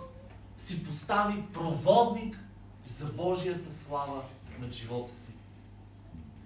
си 0.57 0.85
постави 0.85 1.43
проводник 1.53 2.37
за 2.85 3.05
Божията 3.05 3.73
слава 3.73 4.23
на 4.59 4.71
живота 4.71 5.13
си. 5.13 5.33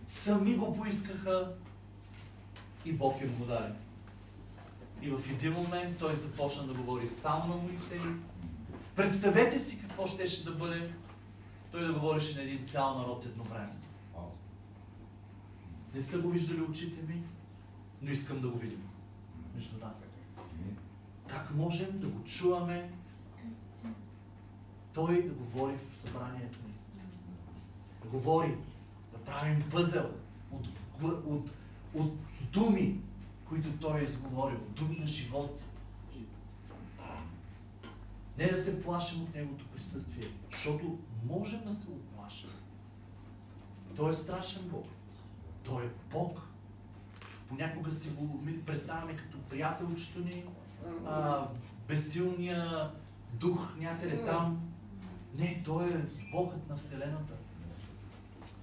Сами 0.08 0.56
го 0.56 0.78
поискаха 0.78 1.52
и 2.86 2.92
Бог 2.92 3.22
им 3.22 3.36
го 3.36 3.46
даде. 3.46 3.74
И 5.02 5.10
в 5.10 5.32
един 5.32 5.54
момент 5.54 5.98
той 5.98 6.16
започна 6.16 6.64
да 6.64 6.74
говори 6.74 7.10
само 7.10 7.48
на 7.48 7.56
Моисей. 7.56 8.00
Представете 8.96 9.60
си 9.60 9.82
какво 9.82 10.08
щеше 10.08 10.46
да 10.46 10.52
бъде 10.52 10.94
той 11.72 11.88
да 11.88 11.94
говореше 11.94 12.36
на 12.36 12.42
един 12.44 12.64
цял 12.64 12.98
народ 12.98 13.26
едновременно. 13.26 13.74
Не 15.94 16.02
са 16.02 16.20
го 16.22 16.30
виждали 16.30 16.62
очите 16.62 17.02
ми, 17.02 17.22
но 18.02 18.12
искам 18.12 18.42
да 18.42 18.48
го 18.50 18.58
видим 18.58 18.84
между 19.56 19.78
нас. 19.78 20.04
Амин. 20.38 20.78
Как 21.28 21.56
можем 21.56 22.00
да 22.00 22.08
го 22.08 22.24
чуваме 22.24 22.92
той 24.94 25.24
да 25.24 25.34
говори 25.34 25.78
в 25.94 25.98
събранието 25.98 26.60
ни? 26.68 26.74
Да 28.04 28.10
говори, 28.10 28.58
да 29.12 29.18
правим 29.18 29.64
пъзел 29.72 30.12
от, 30.52 30.68
гла- 31.02 31.26
от, 31.26 31.50
от 31.94 32.14
думи, 32.52 33.00
които 33.46 33.72
той 33.72 34.00
е 34.00 34.04
изговорил, 34.04 34.60
думи 34.76 34.98
на 35.00 35.08
живота. 35.08 35.62
Не 38.38 38.48
да 38.48 38.58
се 38.58 38.84
плашим 38.84 39.22
от 39.22 39.36
Неговото 39.36 39.66
присъствие, 39.68 40.28
защото 40.52 40.98
можем 41.26 41.64
да 41.66 41.74
се 41.74 41.88
оплашим. 41.90 42.50
Той 43.96 44.10
е 44.10 44.14
страшен 44.14 44.70
Бог. 44.70 44.86
Той 45.64 45.86
е 45.86 45.90
Бог. 46.12 46.42
Понякога 47.48 47.92
си 47.92 48.10
го 48.10 48.44
представяме 48.66 49.18
като 49.18 49.38
приятелчето 49.38 50.20
ни, 50.20 50.44
а, 51.06 51.48
безсилния 51.88 52.92
дух 53.34 53.76
някъде 53.78 54.26
там. 54.26 54.62
Не, 55.38 55.62
той 55.66 55.86
е 55.86 56.06
Богът 56.32 56.70
на 56.70 56.76
Вселената. 56.76 57.34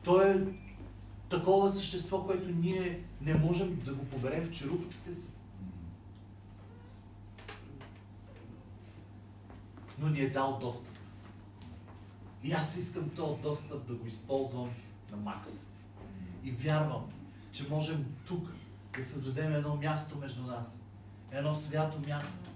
Той 0.04 0.30
е 0.30 0.46
такова 1.28 1.72
същество, 1.72 2.26
което 2.26 2.50
ние 2.50 3.04
не 3.20 3.34
можем 3.34 3.80
да 3.84 3.94
го 3.94 4.04
поберем 4.04 4.44
в 4.44 4.50
черупките 4.50 5.12
си. 5.12 5.30
Но 9.98 10.08
ни 10.08 10.20
е 10.20 10.30
дал 10.30 10.58
достъп. 10.60 10.98
И 12.42 12.52
аз 12.52 12.76
искам 12.76 13.10
този 13.10 13.42
достъп 13.42 13.86
да 13.86 13.94
го 13.94 14.06
използвам 14.06 14.70
на 15.10 15.16
макс. 15.16 15.48
И 16.44 16.50
вярвам, 16.50 17.10
че 17.52 17.68
можем 17.68 18.06
тук 18.26 18.48
да 18.96 19.04
създадем 19.04 19.54
едно 19.54 19.76
място 19.76 20.18
между 20.18 20.42
нас. 20.42 20.80
Едно 21.30 21.54
свято 21.54 22.08
място, 22.08 22.50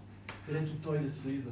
където 0.47 0.77
Той 0.77 0.99
да 0.99 1.11
слиза, 1.11 1.51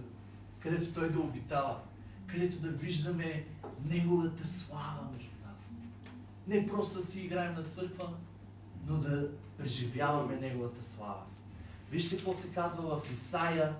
където 0.60 0.92
Той 0.92 1.10
да 1.10 1.20
обитава, 1.20 1.80
където 2.26 2.58
да 2.58 2.68
виждаме 2.68 3.46
Неговата 3.84 4.48
слава 4.48 5.08
между 5.12 5.34
нас. 5.46 5.74
Не 6.46 6.66
просто 6.66 6.94
да 6.94 7.02
си 7.02 7.20
играем 7.20 7.54
на 7.54 7.62
църква, 7.62 8.12
но 8.86 8.96
да 8.96 9.28
преживяваме 9.58 10.36
Неговата 10.36 10.82
слава. 10.82 11.22
Вижте 11.90 12.16
какво 12.16 12.32
се 12.32 12.52
казва 12.52 12.98
в 12.98 13.10
Исаия 13.10 13.76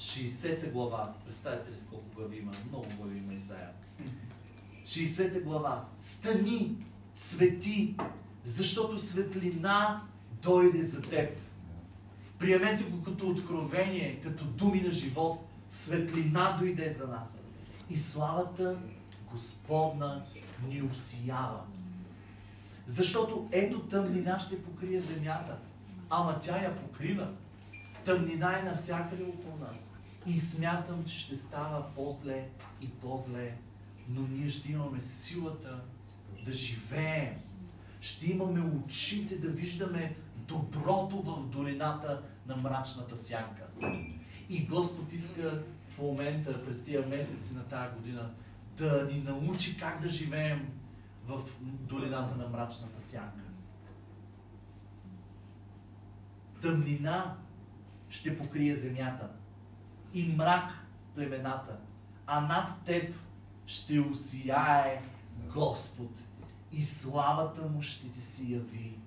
60 0.00 0.72
глава. 0.72 1.14
Представете 1.26 1.70
ли 1.70 1.76
с 1.76 1.84
колко 1.84 2.04
глави 2.16 2.38
има? 2.38 2.52
Много 2.68 2.86
глави 2.98 3.18
има 3.18 3.34
Исаия. 3.34 3.70
60 4.86 5.42
глава. 5.42 5.84
Стани, 6.00 6.76
свети, 7.14 7.96
защото 8.44 8.98
светлина 8.98 10.02
дойде 10.42 10.82
за 10.82 11.02
теб. 11.02 11.38
Приемете 12.38 12.84
го 12.84 13.02
като 13.02 13.28
откровение, 13.28 14.20
като 14.22 14.44
думи 14.44 14.80
на 14.80 14.90
живот. 14.90 15.38
Светлина 15.70 16.56
дойде 16.60 16.90
за 16.90 17.08
нас. 17.08 17.44
И 17.90 17.96
славата 17.96 18.78
Господна 19.30 20.24
ни 20.68 20.82
усиява. 20.82 21.60
Защото 22.86 23.48
ето 23.52 23.80
тъмнина 23.80 24.38
ще 24.38 24.62
покрие 24.62 24.98
земята. 24.98 25.58
Ама 26.10 26.40
тя 26.40 26.62
я 26.62 26.76
покрива. 26.76 27.28
Тъмнина 28.10 28.58
е 28.58 28.62
навсякъде 28.62 29.24
около 29.24 29.56
нас. 29.56 29.94
И 30.26 30.38
смятам, 30.38 31.04
че 31.04 31.18
ще 31.18 31.36
става 31.36 31.94
по-зле 31.94 32.48
и 32.80 32.90
по-зле. 32.90 33.56
Но 34.08 34.20
ние 34.20 34.48
ще 34.48 34.72
имаме 34.72 35.00
силата 35.00 35.80
да 36.44 36.52
живеем. 36.52 37.34
Ще 38.00 38.30
имаме 38.30 38.60
очите 38.60 39.38
да 39.38 39.48
виждаме 39.48 40.16
доброто 40.36 41.22
в 41.22 41.46
долината 41.46 42.22
на 42.46 42.56
мрачната 42.56 43.16
сянка. 43.16 43.66
И 44.48 44.66
Господ 44.66 45.12
иска 45.12 45.62
в 45.88 45.98
момента, 45.98 46.64
през 46.64 46.84
тия 46.84 47.06
месеци 47.06 47.54
на 47.54 47.64
тази 47.64 47.96
година, 47.96 48.30
да 48.76 49.08
ни 49.12 49.20
научи 49.20 49.78
как 49.78 50.02
да 50.02 50.08
живеем 50.08 50.72
в 51.26 51.40
долината 51.62 52.36
на 52.36 52.48
мрачната 52.48 53.00
сянка. 53.00 53.44
Тъмнина 56.60 57.36
ще 58.10 58.38
покрие 58.38 58.74
земята 58.74 59.30
и 60.14 60.36
мрак 60.36 60.72
племената, 61.14 61.80
а 62.26 62.40
над 62.40 62.84
теб 62.84 63.14
ще 63.66 64.00
усияе 64.00 65.02
Господ 65.54 66.24
и 66.72 66.82
славата 66.82 67.68
му 67.68 67.82
ще 67.82 68.12
ти 68.12 68.20
се 68.20 68.44
яви. 68.44 68.98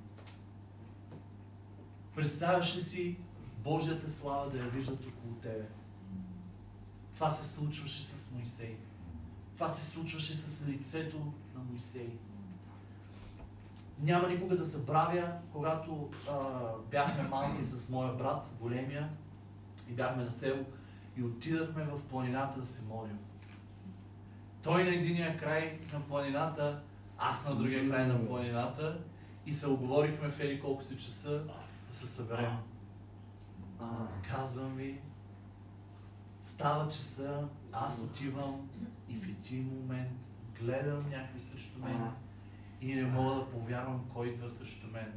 Представяш 2.16 2.76
ли 2.76 2.82
си 2.82 3.18
Божията 3.64 4.12
слава 4.12 4.50
да 4.50 4.58
я 4.58 4.70
виждат 4.70 5.06
около 5.06 5.34
тебе? 5.34 5.68
Това 7.16 7.30
се 7.30 7.56
случваше 7.56 8.04
с 8.04 8.32
Моисей. 8.32 8.78
Това 9.56 9.70
се 9.70 9.86
случваше 9.86 10.36
с 10.36 10.68
лицето 10.68 11.34
на 11.56 11.64
Моисей. 11.64 12.10
Няма 14.04 14.28
никога 14.28 14.58
да 14.58 14.66
забравя, 14.66 15.34
когато 15.52 16.10
а, 16.30 16.34
бяхме 16.92 17.30
малки 17.30 17.64
с 17.64 17.90
моя 17.90 18.14
брат, 18.14 18.56
големия, 18.60 19.10
и 19.90 19.94
бяхме 19.94 20.24
на 20.24 20.32
село, 20.32 20.66
и 21.18 21.24
отидахме 21.24 21.84
в 21.84 22.04
планината 22.04 22.60
да 22.60 22.66
се 22.68 22.86
молим. 22.86 23.20
Той 24.62 24.84
на 24.84 24.90
единия 24.90 25.38
край 25.38 25.80
на 25.94 26.02
планината, 26.02 26.82
аз 27.18 27.50
на 27.50 27.56
другия 27.56 27.90
край 27.90 28.08
на 28.08 28.26
планината 28.28 29.00
и 29.46 29.52
се 29.52 29.70
оговорихме 29.70 30.32
в 30.32 30.40
ели 30.40 30.62
колко 30.62 30.84
си 30.84 30.98
часа 30.98 31.44
да 31.90 31.96
се 31.96 32.08
съберем. 32.08 32.58
Казвам 34.30 34.76
ви, 34.76 35.02
става 36.42 36.90
часа, 36.90 37.48
аз 37.72 38.02
отивам 38.02 38.70
и 39.10 39.16
в 39.16 39.30
един 39.30 39.64
момент 39.64 40.20
гледам 40.60 41.10
някой 41.10 41.40
срещу 41.40 41.80
мен 41.80 42.12
и 42.84 42.96
не 42.96 43.04
мога 43.04 43.36
да 43.36 43.50
повярвам 43.50 44.06
кой 44.14 44.28
идва 44.28 44.50
срещу 44.50 44.88
мен. 44.88 45.14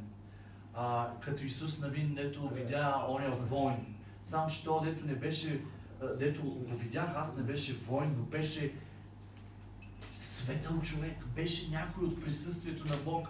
А, 0.73 1.11
като 1.21 1.43
Исус 1.43 1.79
Навин, 1.79 2.15
дето 2.15 2.49
видя 2.49 3.05
оня 3.09 3.35
войн. 3.35 3.95
Само, 4.23 4.49
че 4.49 4.63
то, 4.63 4.81
дето 4.83 5.05
не 5.05 5.15
беше, 5.15 5.61
дето 6.19 6.43
го 6.43 6.77
видях, 6.77 7.13
аз 7.15 7.35
не 7.35 7.43
беше 7.43 7.73
войн, 7.73 8.15
но 8.17 8.23
беше 8.23 8.73
светъл 10.19 10.81
човек, 10.81 11.25
беше 11.35 11.71
някой 11.71 12.07
от 12.07 12.21
присъствието 12.21 12.87
на 12.87 12.97
Бог. 13.05 13.27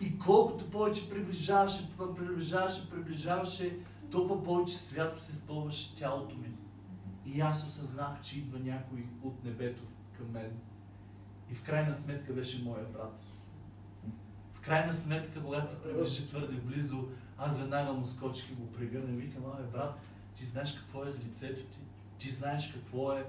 И 0.00 0.18
колкото 0.18 0.70
повече 0.70 1.10
приближаваше, 1.10 1.88
приближаваше, 2.16 2.90
приближаваше, 2.90 3.76
толкова 4.10 4.44
повече 4.44 4.78
свято 4.78 5.22
се 5.22 5.32
изпълваше 5.32 5.96
тялото 5.96 6.36
ми. 6.36 6.52
И 7.26 7.40
аз 7.40 7.66
осъзнах, 7.66 8.20
че 8.22 8.38
идва 8.38 8.58
някой 8.58 9.06
от 9.22 9.44
небето 9.44 9.82
към 10.16 10.30
мен. 10.30 10.52
И 11.50 11.54
в 11.54 11.62
крайна 11.62 11.94
сметка 11.94 12.32
беше 12.32 12.64
моя 12.64 12.84
брат. 12.84 13.31
Крайна 14.64 14.92
сметка, 14.92 15.42
когато 15.42 15.68
се 15.68 15.82
приближи 15.82 16.28
твърде 16.28 16.56
близо, 16.56 17.08
аз 17.38 17.58
веднага 17.58 17.92
му 17.92 18.06
скочих 18.06 18.50
и 18.50 18.54
го 18.54 18.72
прегърна 18.72 19.12
и 19.12 19.16
викам, 19.16 19.44
абе 19.46 19.62
брат, 19.62 20.00
ти 20.36 20.44
знаеш 20.44 20.72
какво 20.72 21.04
е 21.04 21.12
лицето 21.28 21.62
ти, 21.64 21.78
ти 22.18 22.30
знаеш 22.30 22.72
какво 22.72 23.12
е, 23.12 23.24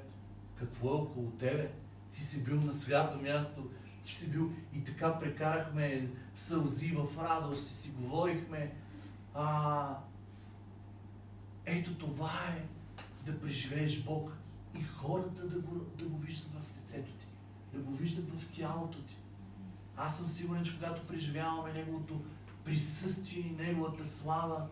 какво 0.55 0.89
е 0.89 0.97
около 0.97 1.31
тебе, 1.31 1.71
ти 2.11 2.23
си 2.23 2.43
бил 2.43 2.55
на 2.55 2.73
свято 2.73 3.21
място, 3.21 3.69
ти 4.03 4.13
си 4.13 4.31
бил 4.31 4.51
и 4.73 4.83
така 4.83 5.19
прекарахме 5.19 6.09
в 6.35 6.39
сълзи, 6.39 6.95
в 6.95 7.17
радост 7.17 7.71
и 7.71 7.73
си 7.73 7.89
говорихме. 7.89 8.75
А, 9.33 9.97
ето 11.65 11.95
това 11.95 12.31
е 12.57 12.65
да 13.25 13.39
преживееш 13.39 14.03
Бог 14.03 14.37
и 14.75 14.83
хората 14.83 15.47
да 15.47 15.59
го, 15.59 15.75
да 15.97 16.05
го 16.05 16.17
виждат 16.17 16.51
в 16.51 16.77
лицето 16.77 17.11
ти, 17.11 17.27
да 17.73 17.79
го 17.79 17.91
виждат 17.91 18.39
в 18.39 18.57
тялото 18.57 19.01
ти. 19.01 19.12
Аз 19.97 20.17
съм 20.17 20.27
сигурен, 20.27 20.63
че 20.63 20.75
когато 20.75 21.07
преживяваме 21.07 21.73
Неговото 21.73 22.21
присъствие 22.63 23.41
и 23.41 23.63
Неговата 23.63 24.05
слава, 24.05 24.67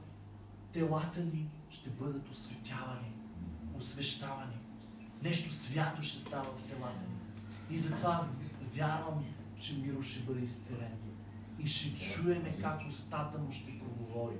телата 0.73 1.23
ни 1.23 1.49
ще 1.69 1.89
бъдат 1.89 2.29
осветявани, 2.29 3.11
освещавани. 3.77 4.57
Нещо 5.23 5.49
свято 5.49 6.01
ще 6.01 6.19
става 6.19 6.43
в 6.57 6.63
телата 6.69 7.01
ни. 7.09 7.15
И 7.75 7.77
затова 7.77 8.27
вярвам, 8.75 9.25
че 9.61 9.77
Миро 9.77 10.03
ще 10.03 10.23
бъде 10.23 10.45
изцелен. 10.45 10.97
И 11.59 11.67
ще 11.67 11.95
чуеме 11.95 12.57
как 12.61 12.81
устата 12.89 13.37
му 13.37 13.51
ще 13.51 13.79
проговори. 13.79 14.35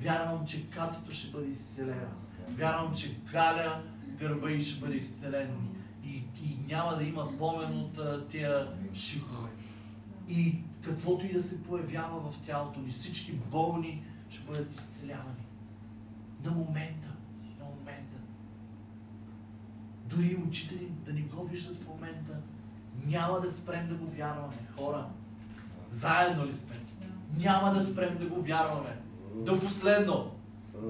Вярвам, 0.00 0.46
че 0.46 0.70
Катито 0.70 1.10
ще 1.10 1.30
бъде 1.30 1.46
изцелена. 1.46 2.16
Вярвам, 2.48 2.94
че 2.94 3.16
Галя 3.32 3.82
гърба 4.18 4.50
и 4.50 4.60
ще 4.60 4.80
бъде 4.80 4.96
изцелен. 4.96 5.68
И, 6.04 6.16
и 6.44 6.58
няма 6.66 6.96
да 6.96 7.04
има 7.04 7.38
помен 7.38 7.80
от 7.80 8.28
тия 8.28 8.68
шихове. 8.94 9.50
И 10.28 10.58
каквото 10.82 11.26
и 11.26 11.32
да 11.32 11.42
се 11.42 11.62
появява 11.62 12.30
в 12.30 12.40
тялото 12.40 12.80
ни, 12.80 12.90
всички 12.90 13.32
болни 13.32 14.04
ще 14.28 14.44
бъдат 14.44 14.74
изцелявани. 14.74 15.46
На 16.44 16.50
момента. 16.50 17.08
На 17.58 17.64
момента. 17.64 18.16
Дори 20.04 20.36
очите 20.48 20.74
ни 20.74 20.88
да 21.04 21.12
ни 21.12 21.22
го 21.22 21.44
виждат 21.44 21.76
в 21.76 21.88
момента, 21.88 22.40
няма 23.06 23.40
да 23.40 23.50
спрем 23.50 23.88
да 23.88 23.94
го 23.94 24.06
вярваме. 24.06 24.56
Хора, 24.78 25.06
заедно 25.88 26.46
ли 26.46 26.54
сме? 26.54 26.74
Няма 27.38 27.74
да 27.74 27.80
спрем 27.80 28.18
да 28.18 28.26
го 28.26 28.42
вярваме. 28.42 29.00
До 29.34 29.60
последно. 29.60 30.30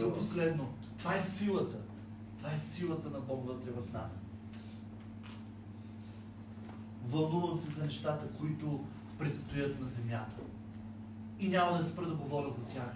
До 0.00 0.14
последно. 0.14 0.74
Това 0.98 1.14
е 1.14 1.20
силата. 1.20 1.76
Това 2.38 2.52
е 2.52 2.56
силата 2.56 3.10
на 3.10 3.20
Бог 3.20 3.46
вътре 3.46 3.70
в 3.70 3.92
нас. 3.92 4.26
Вълнувам 7.08 7.56
се 7.56 7.70
за 7.70 7.84
нещата, 7.84 8.28
които 8.38 8.84
предстоят 9.18 9.80
на 9.80 9.86
земята. 9.86 10.36
И 11.40 11.48
няма 11.48 11.76
да 11.76 11.82
спра 11.82 12.06
да 12.06 12.14
говоря 12.14 12.50
за 12.50 12.64
тях. 12.74 12.92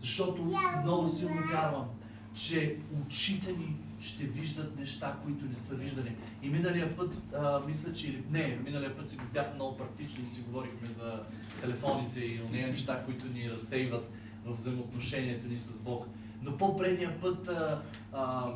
Защото 0.00 0.44
много 0.82 1.08
силно 1.08 1.42
вярвам, 1.52 1.88
че 2.34 2.76
очите 3.02 3.52
ни 3.52 3.76
ще 4.00 4.24
виждат 4.24 4.76
неща, 4.78 5.16
които 5.24 5.44
не 5.44 5.56
са 5.56 5.74
виждани. 5.74 6.16
И 6.42 6.50
миналия 6.50 6.96
път, 6.96 7.22
а, 7.36 7.60
мисля, 7.66 7.92
че 7.92 8.22
не, 8.30 8.60
миналия 8.64 8.96
път 8.96 9.10
си 9.10 9.16
го 9.16 9.22
бяхме 9.32 9.54
много 9.54 9.76
практични 9.76 10.24
и 10.24 10.28
си 10.28 10.42
говорихме 10.42 10.88
за 10.88 11.20
телефоните 11.60 12.20
и 12.20 12.40
нея 12.52 12.68
неща, 12.68 13.02
които 13.04 13.26
ни 13.26 13.50
разсейват 13.50 14.10
в 14.44 14.54
взаимоотношението 14.54 15.48
ни 15.48 15.58
с 15.58 15.78
Бог. 15.78 16.06
Но 16.42 16.56
по-предния 16.56 17.20
път, 17.20 17.48
а, 17.48 17.82
а, 18.12 18.46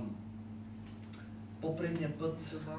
по-предния 1.61 2.19
път, 2.19 2.57
а, 2.69 2.77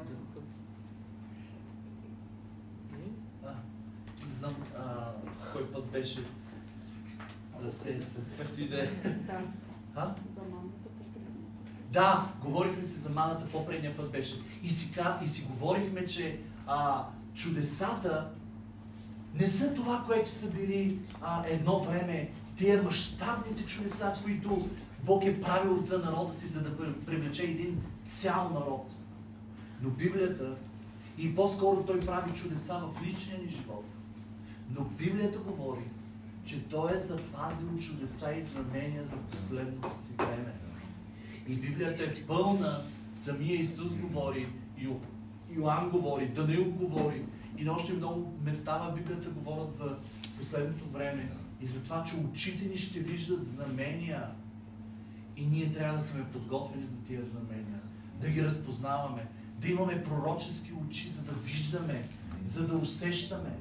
не 4.27 4.27
знам 4.38 4.56
а, 4.78 5.12
кой 5.54 5.71
път 5.71 5.86
беше 5.86 6.23
за 7.60 7.71
се, 7.71 8.02
се, 8.02 8.19
А? 9.95 10.15
За 10.36 10.41
мамата 10.41 10.71
Да, 11.91 12.32
говорихме 12.41 12.84
си 12.84 12.95
за 12.95 13.10
маната, 13.10 13.45
по-предния 13.52 13.97
път 13.97 14.12
беше. 14.12 14.36
И 14.63 14.69
си, 14.69 15.00
и 15.23 15.28
си 15.28 15.47
говорихме, 15.50 16.06
че 16.06 16.39
а, 16.67 17.06
чудесата 17.34 18.30
не 19.34 19.47
са 19.47 19.76
това, 19.76 20.04
което 20.08 20.32
са 20.32 20.52
били 20.52 21.00
а, 21.21 21.43
едно 21.47 21.80
време, 21.80 22.32
тия 22.56 22.84
мащабните 22.84 23.65
чудеса, 23.65 24.13
които 24.23 24.69
Бог 25.04 25.26
е 25.26 25.41
правил 25.41 25.82
за 25.82 26.00
народа 26.00 26.34
си, 26.34 26.47
за 26.47 26.62
да 26.62 26.95
привлече 27.06 27.43
един 27.43 27.82
цял 28.04 28.50
народ. 28.50 28.91
Но 29.82 29.89
Библията, 29.89 30.56
и 31.17 31.36
по-скоро 31.36 31.84
Той 31.84 32.00
прави 32.00 32.34
чудеса 32.34 32.82
в 32.91 33.02
личния 33.04 33.39
ни 33.39 33.50
живот, 33.50 33.86
но 34.69 34.84
Библията 34.84 35.39
говори, 35.39 35.84
че 36.45 36.69
Той 36.69 36.95
е 36.95 36.99
запазил 36.99 37.77
чудеса 37.80 38.34
и 38.34 38.41
знамения 38.41 39.03
за 39.03 39.17
последното 39.17 39.91
си 40.03 40.13
време. 40.17 40.53
И 41.47 41.56
Библията 41.56 42.03
е 42.03 42.13
пълна, 42.27 42.82
самия 43.15 43.60
Исус 43.60 43.95
говори, 43.95 44.47
Ю, 44.77 44.93
Йоанн 45.56 45.89
говори, 45.89 46.27
Даниил 46.27 46.71
говори, 46.71 47.21
и 47.58 47.63
на 47.63 47.71
още 47.71 47.93
много 47.93 48.34
места 48.43 48.77
в 48.77 48.95
Библията 48.95 49.30
говорят 49.30 49.73
за 49.73 49.97
последното 50.39 50.89
време. 50.89 51.32
И 51.62 51.67
за 51.67 51.84
това, 51.84 52.03
че 52.03 52.15
очите 52.15 52.65
ни 52.65 52.77
ще 52.77 52.99
виждат 52.99 53.45
знамения. 53.45 54.30
И 55.38 55.45
ние 55.45 55.71
трябва 55.71 55.97
да 55.97 56.03
сме 56.03 56.23
подготвени 56.23 56.86
за 56.86 56.97
тия 56.97 57.23
знамения. 57.23 57.82
Да 58.21 58.30
ги 58.30 58.43
разпознаваме. 58.43 59.27
Да 59.62 59.67
имаме 59.67 60.03
пророчески 60.03 60.73
очи, 60.73 61.08
за 61.08 61.23
да 61.23 61.32
виждаме, 61.32 62.10
за 62.43 62.67
да 62.67 62.75
усещаме, 62.75 63.51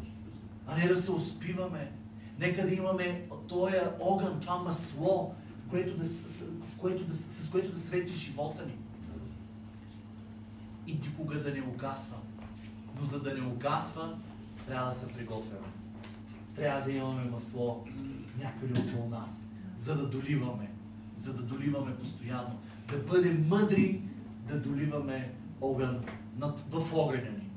а 0.67 0.77
не 0.77 0.89
да 0.89 0.97
се 0.97 1.13
успиваме. 1.13 1.93
Нека 2.39 2.63
да 2.63 2.75
имаме 2.75 3.29
този 3.49 3.77
огън, 4.01 4.41
това 4.41 4.59
масло, 4.59 5.35
в 5.67 5.71
което 5.71 5.97
да, 5.97 6.05
в 6.67 6.79
което 6.79 7.05
да, 7.05 7.13
с 7.15 7.51
което 7.51 7.71
да 7.71 7.79
свети 7.79 8.13
живота 8.13 8.67
ни. 8.67 8.79
И 10.87 10.93
никога 10.93 11.41
да 11.41 11.55
не 11.55 11.63
угасва. 11.63 12.17
Но 12.99 13.05
за 13.05 13.23
да 13.23 13.35
не 13.35 13.47
угасва, 13.47 14.19
трябва 14.67 14.89
да 14.89 14.95
се 14.95 15.13
приготвяме. 15.13 15.67
Трябва 16.55 16.85
да 16.85 16.93
имаме 16.93 17.25
масло 17.25 17.85
някъде 18.39 18.81
около 18.81 19.09
нас, 19.09 19.49
за 19.77 19.97
да 19.97 20.07
доливаме. 20.07 20.71
За 21.15 21.35
да 21.35 21.43
доливаме 21.43 21.97
постоянно. 21.97 22.59
Да 22.89 22.99
бъдем 22.99 23.47
мъдри, 23.49 24.03
да 24.49 24.61
доливаме 24.61 25.35
огън 25.61 26.05
над, 26.37 26.59
в 26.71 26.95
огъня 26.95 27.31
ни. 27.31 27.51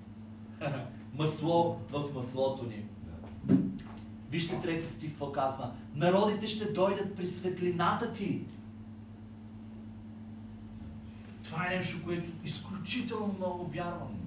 масло 1.18 1.80
в 1.90 2.14
маслото 2.16 2.66
ни. 2.66 2.89
Вижте 4.32 4.62
трети 4.62 4.88
стих, 4.88 5.10
какво 5.10 5.32
казва. 5.32 5.72
Народите 5.96 6.48
ще 6.48 6.72
дойдат 6.72 7.16
при 7.16 7.28
светлината 7.28 8.12
ти. 8.12 8.46
Това 11.44 11.68
е 11.72 11.76
нещо, 11.76 12.06
което 12.06 12.30
изключително 12.44 13.36
много 13.38 13.66
вярвам. 13.66 14.20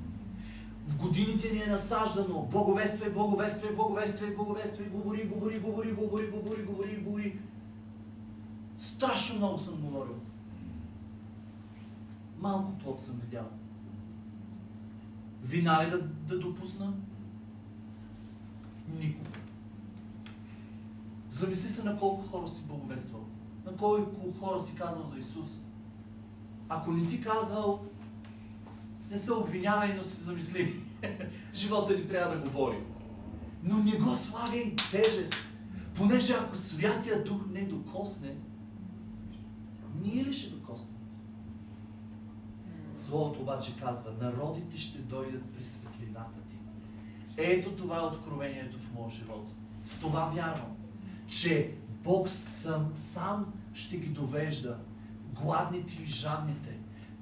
В 0.87 0.97
годините 0.97 1.53
ни 1.53 1.63
е 1.63 1.67
насаждано. 1.67 2.49
Благовествай, 2.51 3.11
благовествай, 3.11 3.73
благовествай, 3.75 4.35
благовествай, 4.35 4.89
говори, 4.89 5.25
говори, 5.25 5.59
говори, 5.59 5.93
говори, 5.93 6.31
говори, 6.31 6.63
говори, 6.63 6.97
говори. 6.97 7.39
Страшно 8.79 9.39
много 9.39 9.59
съм 9.59 9.77
говорил. 9.77 10.17
Малко 12.39 12.79
плод 12.79 13.03
съм 13.03 13.21
видял. 13.25 13.49
Вина 15.43 15.87
ли 15.87 15.91
да, 15.91 16.03
да 16.03 16.39
допусна? 16.39 16.93
Замисли 21.43 21.69
се 21.69 21.85
на 21.85 21.99
колко 21.99 22.29
хора 22.29 22.49
си 22.49 22.67
благовествал. 22.69 23.27
На 23.67 23.77
колко 23.77 24.33
хора 24.41 24.61
си 24.61 24.75
казал 24.75 25.07
за 25.07 25.19
Исус. 25.19 25.65
Ако 26.69 26.93
не 26.93 27.01
си 27.01 27.23
казвал, 27.23 27.83
не 29.11 29.19
се 29.19 29.33
обвинявай, 29.33 29.95
но 29.97 30.03
си 30.03 30.23
замисли. 30.23 30.81
Живота 31.55 31.97
ни 31.99 32.07
трябва 32.07 32.37
да 32.37 32.43
говори. 32.43 32.79
Но 33.63 33.79
не 33.79 33.93
го 33.93 34.17
слагай 34.17 34.77
тежест. 34.91 35.35
Понеже 35.95 36.33
ако 36.33 36.57
Святия 36.57 37.25
Дух 37.25 37.47
не 37.51 37.63
докосне, 37.63 38.37
ние 40.03 40.25
ли 40.25 40.33
ще 40.33 40.51
докоснем? 40.51 40.97
Словото 42.95 43.41
обаче 43.41 43.79
казва, 43.81 44.13
народите 44.21 44.79
ще 44.79 44.99
дойдат 44.99 45.53
при 45.53 45.65
светлината 45.65 46.41
ти. 46.49 46.57
Ето 47.37 47.71
това 47.71 47.97
е 47.97 48.07
откровението 48.07 48.79
в 48.79 48.95
моя 48.95 49.11
живот. 49.11 49.49
В 49.83 50.01
това 50.01 50.25
вярвам, 50.35 50.77
че 51.33 51.75
Бог 52.03 52.29
сам, 52.29 52.93
сам 52.95 53.53
ще 53.75 53.97
ги 53.97 54.09
довежда. 54.09 54.79
Гладните 55.43 56.03
и 56.03 56.07
жадните. 56.07 56.79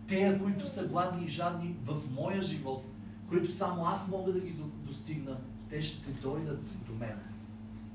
Те, 0.06 0.38
които 0.42 0.66
са 0.66 0.88
гладни 0.88 1.24
и 1.24 1.28
жадни 1.28 1.76
в 1.84 2.10
моя 2.10 2.42
живот, 2.42 2.84
които 3.28 3.52
само 3.52 3.86
аз 3.86 4.08
мога 4.08 4.32
да 4.32 4.40
ги 4.40 4.56
достигна, 4.74 5.36
те 5.68 5.82
ще 5.82 6.10
дойдат 6.10 6.86
до 6.86 6.94
мен. 6.94 7.18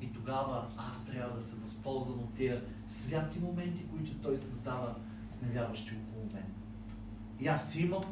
И 0.02 0.14
тогава 0.14 0.68
аз 0.78 1.06
трябва 1.06 1.36
да 1.36 1.42
се 1.42 1.56
възползвам 1.56 2.20
от 2.20 2.34
тези 2.34 2.62
святи 2.88 3.40
моменти, 3.40 3.86
които 3.92 4.14
Той 4.14 4.38
създава 4.38 4.96
с 5.30 5.42
невярващи 5.42 5.94
около 5.96 6.26
мен. 6.34 6.54
И 7.40 7.48
аз 7.48 7.76
имам, 7.76 8.04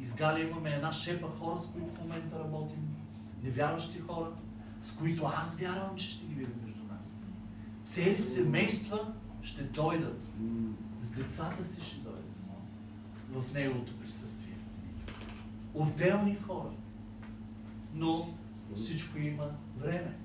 изгаля 0.00 0.40
имаме 0.40 0.70
една 0.70 0.92
шепа 0.92 1.30
хора, 1.30 1.58
с 1.58 1.66
които 1.66 1.94
в 1.94 2.00
момента 2.00 2.38
работим, 2.38 2.96
невярващи 3.42 3.98
хора, 3.98 4.30
с 4.82 4.92
които 4.92 5.24
аз 5.24 5.56
вярвам, 5.56 5.96
че 5.96 6.10
ще 6.10 6.26
ги 6.26 6.34
нас. 6.34 6.77
Цели 7.88 8.18
семейства 8.18 9.12
ще 9.42 9.62
дойдат. 9.62 10.22
С 10.98 11.10
децата 11.10 11.64
си 11.64 11.82
ще 11.82 12.00
дойдат 12.00 12.32
в 13.32 13.54
Неговото 13.54 13.98
присъствие. 13.98 14.54
Отделни 15.74 16.36
хора. 16.36 16.70
Но 17.94 18.34
всичко 18.76 19.18
има 19.18 19.50
време. 19.76 20.16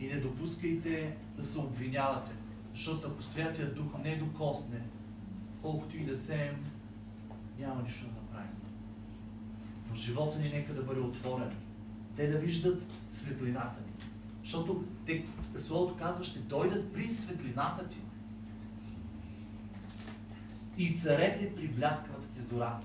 И 0.00 0.06
не 0.06 0.20
допускайте 0.20 1.16
да 1.36 1.44
се 1.44 1.58
обвинявате. 1.58 2.30
Защото 2.74 3.08
ако 3.08 3.22
Святия 3.22 3.74
Дух 3.74 3.98
не 4.04 4.16
докосне, 4.16 4.80
колкото 5.62 5.96
и 5.96 6.04
да 6.04 6.16
сеем, 6.16 6.64
няма 7.58 7.82
нищо 7.82 8.06
да 8.06 8.12
направим. 8.12 8.56
Но 9.88 9.94
живота 9.94 10.38
ни 10.38 10.48
нека 10.48 10.74
да 10.74 10.82
бъде 10.82 11.00
отворен. 11.00 11.52
Те 12.16 12.28
да 12.28 12.38
виждат 12.38 12.86
светлината 13.08 13.80
ни. 13.80 14.15
Защото 14.46 14.84
те, 15.06 15.24
Словото 15.58 15.96
казва, 15.96 16.24
ще 16.24 16.38
дойдат 16.38 16.92
при 16.92 17.14
светлината 17.14 17.88
ти. 17.88 17.98
И 20.78 20.96
царете 20.96 21.54
при 21.54 21.68
бляскавата 21.68 22.26
ти 22.28 22.42
зора. 22.42 22.78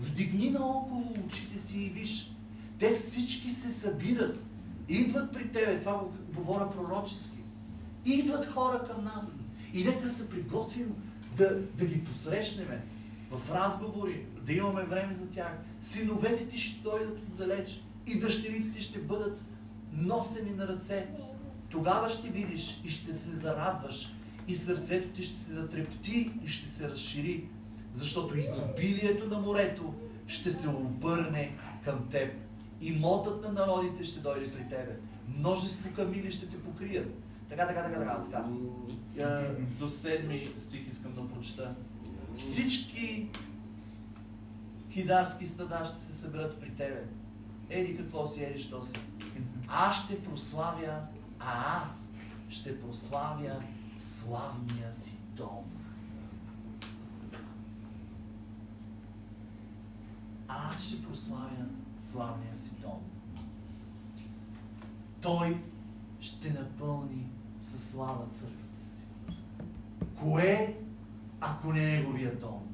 Вдигни 0.00 0.50
наоколо 0.50 1.14
очите 1.26 1.58
си 1.58 1.80
и 1.80 1.88
виж. 1.88 2.32
Те 2.78 2.94
всички 2.94 3.50
се 3.50 3.70
събират. 3.70 4.44
Идват 4.88 5.32
при 5.32 5.52
тебе. 5.52 5.80
Това 5.80 5.98
го 5.98 6.12
говоря 6.34 6.70
пророчески. 6.70 7.38
Идват 8.04 8.46
хора 8.46 8.84
към 8.86 9.04
нас. 9.04 9.38
И 9.72 9.84
нека 9.84 10.10
се 10.10 10.30
приготвим 10.30 10.94
да, 11.36 11.60
да 11.60 11.86
ги 11.86 12.04
посрещнем 12.04 12.68
в 13.30 13.50
разговори, 13.50 14.26
да 14.42 14.52
имаме 14.52 14.82
време 14.82 15.14
за 15.14 15.30
тях. 15.30 15.52
Синовете 15.80 16.48
ти 16.48 16.58
ще 16.58 16.82
дойдат 16.82 17.18
отдалеч 17.18 17.82
и 18.06 18.18
дъщерите 18.20 18.70
ти 18.70 18.80
ще 18.80 18.98
бъдат 18.98 19.44
носени 19.96 20.50
на 20.50 20.68
ръце. 20.68 21.06
Тогава 21.68 22.10
ще 22.10 22.28
видиш 22.28 22.80
и 22.84 22.90
ще 22.90 23.12
се 23.12 23.36
зарадваш 23.36 24.14
и 24.48 24.54
сърцето 24.54 25.08
ти 25.08 25.22
ще 25.22 25.38
се 25.38 25.52
затрепти 25.52 26.30
и 26.44 26.48
ще 26.48 26.68
се 26.68 26.88
разшири, 26.88 27.48
защото 27.92 28.38
изобилието 28.38 29.28
на 29.28 29.38
морето 29.38 29.94
ще 30.26 30.50
се 30.50 30.68
обърне 30.68 31.56
към 31.84 32.08
теб. 32.10 32.34
И 32.80 32.92
мотът 32.92 33.42
на 33.42 33.52
народите 33.52 34.04
ще 34.04 34.20
дойде 34.20 34.50
при 34.50 34.68
тебе. 34.68 34.98
Множество 35.38 35.90
камили 35.96 36.30
ще 36.30 36.46
те 36.46 36.62
покрият. 36.62 37.14
Така, 37.48 37.66
така, 37.66 37.82
така, 37.82 37.98
така, 37.98 38.22
така. 38.22 38.44
До 39.78 39.88
седми 39.88 40.52
стих 40.58 40.88
искам 40.88 41.12
да 41.12 41.28
прочета. 41.28 41.74
Всички 42.38 43.28
хидарски 44.90 45.46
стада 45.46 45.84
ще 45.84 46.00
се 46.00 46.12
съберат 46.12 46.60
при 46.60 46.70
тебе. 46.70 47.04
Еди 47.70 47.96
какво 47.96 48.26
си, 48.26 48.44
еди 48.44 48.58
що 48.58 48.82
си. 48.82 48.92
Аз 49.68 50.04
ще 50.04 50.24
прославя, 50.24 51.06
а 51.38 51.82
аз 51.82 52.10
ще 52.48 52.80
прославя 52.80 53.58
славния 53.98 54.92
си 54.92 55.18
дом. 55.36 55.64
Аз 60.48 60.82
ще 60.82 61.02
прославя 61.02 61.66
славния 61.98 62.54
си 62.54 62.70
дом. 62.80 63.00
Той 65.20 65.64
ще 66.20 66.52
напълни 66.52 67.30
със 67.60 67.90
слава 67.90 68.26
църквата 68.26 68.84
си. 68.84 69.04
Кое, 70.20 70.76
ако 71.40 71.72
не 71.72 71.86
неговия 71.86 72.38
дом? 72.38 72.68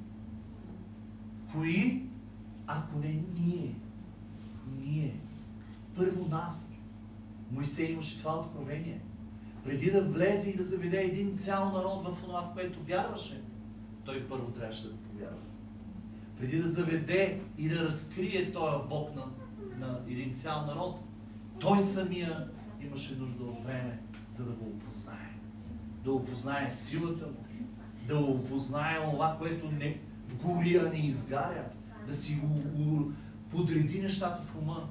Кои, 1.53 2.09
ако 2.66 2.98
не 2.98 3.22
ние? 3.35 3.74
Ние. 4.79 5.20
Първо 5.96 6.29
нас. 6.29 6.69
Моисей 7.50 7.92
имаше 7.92 8.18
това 8.18 8.38
откровение. 8.38 9.00
Преди 9.64 9.90
да 9.90 10.04
влезе 10.04 10.50
и 10.50 10.56
да 10.56 10.64
заведе 10.64 11.00
един 11.00 11.36
цял 11.36 11.72
народ 11.72 12.04
в 12.04 12.22
това, 12.22 12.42
в 12.42 12.52
което 12.52 12.80
вярваше, 12.80 13.42
той 14.04 14.28
първо 14.28 14.50
трябваше 14.50 14.88
да 14.88 14.96
повярва. 14.96 15.42
Преди 16.38 16.58
да 16.62 16.68
заведе 16.68 17.40
и 17.58 17.68
да 17.68 17.84
разкрие 17.84 18.52
този 18.52 18.88
Бог 18.88 19.14
на, 19.16 19.26
на 19.78 20.00
един 20.08 20.34
цял 20.34 20.66
народ, 20.66 21.00
той 21.60 21.78
самия 21.78 22.48
имаше 22.80 23.16
нужда 23.16 23.44
от 23.44 23.64
време, 23.64 24.02
за 24.30 24.44
да 24.44 24.50
го 24.50 24.64
опознае. 24.64 25.30
Да 26.04 26.12
опознае 26.12 26.70
силата 26.70 27.26
му, 27.26 27.44
да 28.08 28.18
опознае 28.18 29.10
това, 29.10 29.36
което 29.38 29.70
не 29.70 30.00
гори, 30.42 30.76
а 30.76 30.88
не 30.88 31.06
изгаря, 31.06 31.64
да 32.06 32.14
си 32.14 32.40
у, 32.44 32.82
у, 32.82 33.12
подреди 33.50 34.02
нещата 34.02 34.42
в 34.42 34.56
ума. 34.56 34.88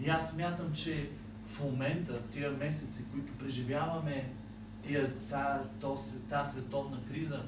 И 0.00 0.08
аз 0.08 0.32
смятам, 0.32 0.72
че 0.72 1.10
в 1.46 1.64
момента, 1.64 2.22
тия 2.22 2.50
месеци, 2.50 3.04
които 3.12 3.32
преживяваме, 3.32 4.32
тия, 4.82 5.14
та, 5.30 5.62
то, 5.80 5.98
та 6.28 6.44
световна 6.44 6.98
криза, 7.08 7.42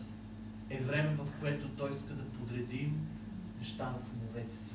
е 0.71 0.81
време, 0.81 1.15
в 1.15 1.27
което 1.41 1.69
Той 1.69 1.91
иска 1.91 2.15
да 2.15 2.25
подредим 2.25 3.07
неща 3.59 3.85
в 3.85 4.13
умовете 4.13 4.57
си. 4.57 4.75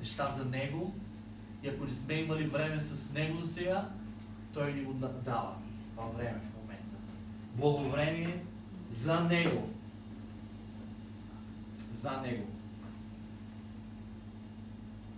Неща 0.00 0.28
за 0.28 0.44
Него. 0.44 0.94
И 1.62 1.68
ако 1.68 1.84
не 1.84 1.90
сме 1.90 2.14
имали 2.14 2.46
време 2.46 2.80
с 2.80 3.12
Него 3.14 3.44
сега, 3.44 3.88
Той 4.54 4.72
ни 4.72 4.82
го 4.82 4.92
дава. 5.24 5.54
Това 5.90 6.06
време 6.06 6.40
в 6.40 6.60
момента. 6.62 6.96
Благовремие 7.54 8.44
за 8.90 9.20
Него. 9.20 9.70
За 11.92 12.20
Него. 12.20 12.46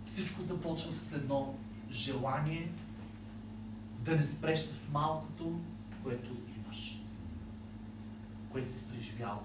Всичко 0.05 0.41
започва 0.41 0.91
с 0.91 1.13
едно 1.13 1.55
желание 1.91 2.71
да 4.03 4.15
не 4.15 4.23
спреш 4.23 4.59
с 4.59 4.91
малкото, 4.91 5.59
което 6.03 6.31
имаш, 6.57 6.99
което 8.51 8.73
си 8.73 8.87
преживял. 8.87 9.43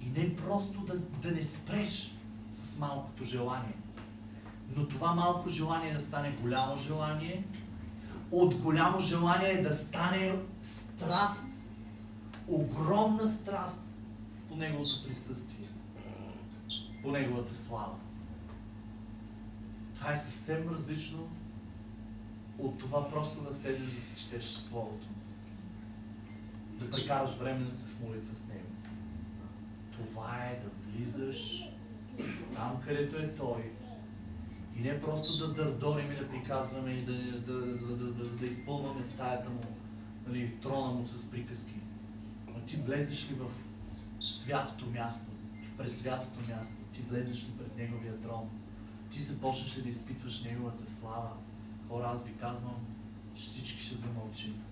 И 0.00 0.20
не 0.20 0.36
просто 0.36 0.80
да, 0.80 1.00
да 1.00 1.30
не 1.30 1.42
спреш 1.42 2.14
с 2.54 2.78
малкото 2.78 3.24
желание, 3.24 3.76
но 4.76 4.88
това 4.88 5.14
малко 5.14 5.48
желание 5.48 5.92
да 5.92 6.00
стане 6.00 6.36
голямо 6.42 6.76
желание, 6.76 7.44
от 8.30 8.54
голямо 8.54 9.00
желание 9.00 9.62
да 9.62 9.74
стане 9.74 10.40
страст, 10.62 11.46
огромна 12.48 13.26
страст 13.26 13.82
по 14.48 14.56
Неговото 14.56 15.04
присъствие, 15.06 15.68
по 17.02 17.10
Неговата 17.10 17.54
слава. 17.54 17.94
Това 19.94 20.12
е 20.12 20.16
съвсем 20.16 20.68
различно 20.68 21.28
от 22.62 22.78
това 22.78 23.10
просто 23.10 23.44
да 23.44 23.52
седиш 23.52 23.90
да 23.90 24.00
си 24.00 24.22
четеш 24.22 24.44
Словото. 24.44 25.06
Да 26.78 26.90
прекараш 26.90 27.36
време 27.36 27.64
в 27.64 28.00
молитва 28.00 28.36
с 28.36 28.48
Него. 28.48 28.66
Това 29.92 30.44
е 30.44 30.62
да 30.64 30.70
влизаш 30.90 31.68
там, 32.54 32.80
където 32.84 33.16
е 33.16 33.34
Той. 33.34 33.72
И 34.76 34.80
не 34.80 35.00
просто 35.00 35.46
да 35.46 35.54
дърдорим 35.54 36.12
и 36.12 36.16
да 36.16 36.28
приказваме 36.28 36.90
и 36.90 37.04
да, 37.04 37.12
да, 37.40 37.60
да, 37.76 37.96
да, 37.96 38.12
да, 38.12 38.24
да 38.24 38.46
изпълваме 38.46 39.02
стаята 39.02 39.50
му, 39.50 39.60
нали, 40.26 40.56
трона 40.62 40.92
му 40.92 41.06
с 41.06 41.30
приказки. 41.30 41.74
А 42.56 42.60
ти 42.60 42.76
влезеш 42.76 43.30
ли 43.30 43.34
в 43.34 43.50
святото 44.18 44.86
място, 44.90 45.30
в 45.66 45.76
пресвятото 45.76 46.40
място, 46.50 46.74
ти 46.92 47.02
влезеш 47.02 47.48
ли 47.48 47.52
пред 47.58 47.76
Неговия 47.76 48.20
трон, 48.20 48.50
ти 49.10 49.20
се 49.20 49.40
почнеш 49.40 49.78
ли 49.78 49.82
да 49.82 49.88
изпитваш 49.88 50.42
Неговата 50.42 50.90
слава. 50.90 51.30
Хора, 51.90 52.10
аз 52.12 52.24
ви 52.24 52.32
казвам, 52.32 52.76
всички 53.34 53.82
ще 53.82 53.94
замълчим. 53.94 54.62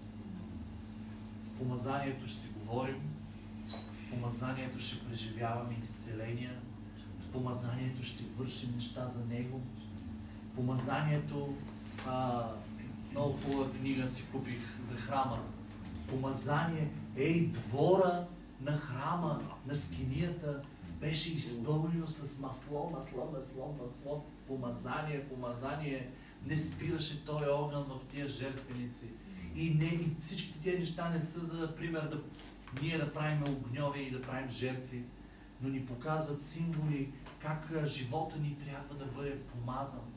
В 1.46 1.58
помазанието 1.58 2.26
ще 2.26 2.38
си 2.38 2.48
говорим, 2.58 3.00
в 3.92 4.10
помазанието 4.10 4.78
ще 4.78 5.04
преживяваме 5.04 5.76
изцеления, 5.84 6.60
в 7.20 7.32
помазанието 7.32 8.02
ще 8.02 8.24
вършим 8.24 8.74
неща 8.74 9.08
за 9.08 9.34
Него. 9.34 9.60
Помазанието, 10.54 11.54
а, 12.06 12.44
много 13.10 13.32
хубава 13.32 13.70
книга 13.70 14.08
си 14.08 14.24
купих 14.32 14.80
за 14.82 14.94
храмата. 14.94 15.50
Помазание, 16.08 16.90
ей, 17.16 17.46
двора 17.46 18.26
на 18.60 18.72
храма, 18.72 19.40
на 19.66 19.74
скинията, 19.74 20.62
беше 21.00 21.34
изпълнено 21.34 22.06
с 22.06 22.38
масло, 22.38 22.90
масло, 22.90 23.30
масло, 23.38 23.74
масло, 23.84 24.24
помазание, 24.46 25.28
помазание. 25.28 26.10
Не 26.46 26.56
спираше 26.56 27.24
той 27.24 27.48
огън 27.48 27.84
в 27.84 28.04
тия 28.04 28.26
жертвеници. 28.26 29.08
И, 29.54 29.74
не, 29.74 29.86
и 29.86 30.08
всичките 30.18 30.60
тези 30.60 30.78
неща 30.78 31.10
не 31.10 31.20
са 31.20 31.40
за 31.40 31.74
пример 31.76 32.00
да 32.00 32.22
ние 32.82 32.98
да 32.98 33.12
правим 33.12 33.42
огньове 33.42 33.98
и 33.98 34.10
да 34.10 34.20
правим 34.20 34.50
жертви, 34.50 35.04
но 35.62 35.68
ни 35.68 35.86
показват 35.86 36.42
символи 36.42 37.12
как 37.42 37.70
живота 37.84 38.38
ни 38.38 38.56
трябва 38.58 38.94
да 38.94 39.04
бъде 39.04 39.38
помазан. 39.38 40.12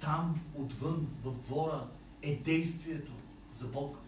Там, 0.00 0.40
отвън, 0.54 1.06
в 1.24 1.32
двора, 1.32 1.88
е 2.22 2.36
действието 2.36 3.12
за 3.52 3.66
Бог. 3.66 3.98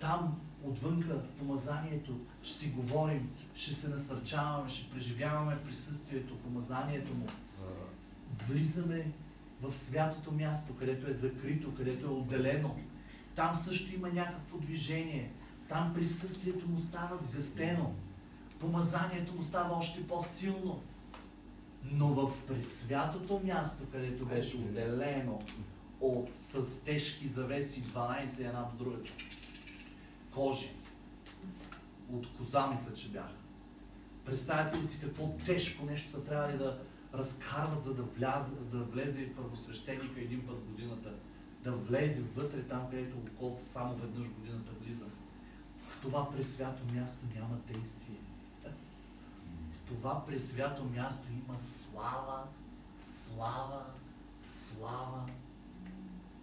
Там, 0.00 0.40
отвънка, 0.62 1.14
в 1.18 1.38
помазанието, 1.38 2.20
ще 2.42 2.58
си 2.58 2.70
говорим, 2.70 3.30
ще 3.54 3.74
се 3.74 3.88
насърчаваме, 3.88 4.68
ще 4.68 4.90
преживяваме 4.90 5.62
присъствието, 5.62 6.38
помазанието 6.38 7.14
му. 7.14 7.26
Влизаме 8.48 9.12
в 9.60 9.72
святото 9.72 10.32
място, 10.32 10.74
където 10.80 11.10
е 11.10 11.12
закрито, 11.12 11.74
където 11.74 12.06
е 12.06 12.10
отделено. 12.10 12.76
Там 13.34 13.54
също 13.54 13.94
има 13.94 14.08
някакво 14.08 14.58
движение. 14.58 15.32
Там 15.68 15.94
присъствието 15.94 16.68
му 16.68 16.78
става 16.78 17.16
сгъстено. 17.16 17.94
Помазанието 18.58 19.34
му 19.34 19.42
става 19.42 19.76
още 19.76 20.06
по-силно. 20.06 20.82
Но 21.84 22.08
в 22.08 22.46
пресвятото 22.46 23.40
място, 23.44 23.84
където 23.92 24.26
беше 24.26 24.56
отделено 24.56 25.38
от, 26.00 26.36
с 26.36 26.84
тежки 26.84 27.26
завеси 27.26 27.82
12 27.82 28.40
една 28.40 28.62
до 28.62 28.84
друга, 28.84 28.96
кожи, 30.34 30.70
от 32.12 32.28
коза 32.36 32.66
мисля, 32.66 32.94
че 32.94 33.08
бяха. 33.08 33.34
Представете 34.24 34.78
ли 34.78 34.84
си 34.84 35.00
какво 35.00 35.28
тежко 35.46 35.86
нещо 35.86 36.10
са 36.10 36.24
трябвали 36.24 36.58
да 36.58 36.78
разкарват, 37.18 37.84
за 37.84 37.94
да, 37.94 38.02
вляз, 38.02 38.50
да 38.70 38.78
влезе 38.78 39.34
първосвещеника 39.36 40.20
един 40.20 40.46
път 40.46 40.56
в 40.56 40.70
годината, 40.70 41.14
да 41.64 41.72
влезе 41.72 42.22
вътре 42.22 42.62
там, 42.62 42.90
където 42.90 43.16
около 43.16 43.60
само 43.64 43.96
веднъж 43.96 44.28
годината 44.28 44.72
влиза. 44.80 45.06
В 45.88 46.02
това 46.02 46.30
пресвято 46.30 46.94
място 46.94 47.18
няма 47.34 47.56
действие. 47.56 48.16
В 49.72 49.88
това 49.88 50.26
пресвято 50.26 50.84
място 50.84 51.26
има 51.32 51.58
слава, 51.58 52.42
слава, 53.02 53.86
слава. 54.42 55.26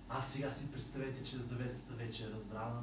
А 0.10 0.22
сега 0.22 0.52
си 0.52 0.72
представете, 0.72 1.24
че 1.24 1.38
завесата 1.38 1.94
вече 1.94 2.24
е 2.24 2.30
раздрана. 2.30 2.82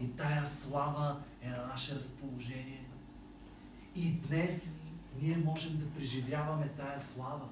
И 0.00 0.10
тая 0.10 0.46
слава 0.46 1.22
е 1.42 1.50
на 1.50 1.66
наше 1.66 1.94
разположение. 1.94 2.88
И 3.94 4.12
днес 4.12 4.78
ние 5.20 5.36
можем 5.36 5.78
да 5.78 5.90
преживяваме 5.90 6.68
тая 6.68 7.00
слава. 7.00 7.48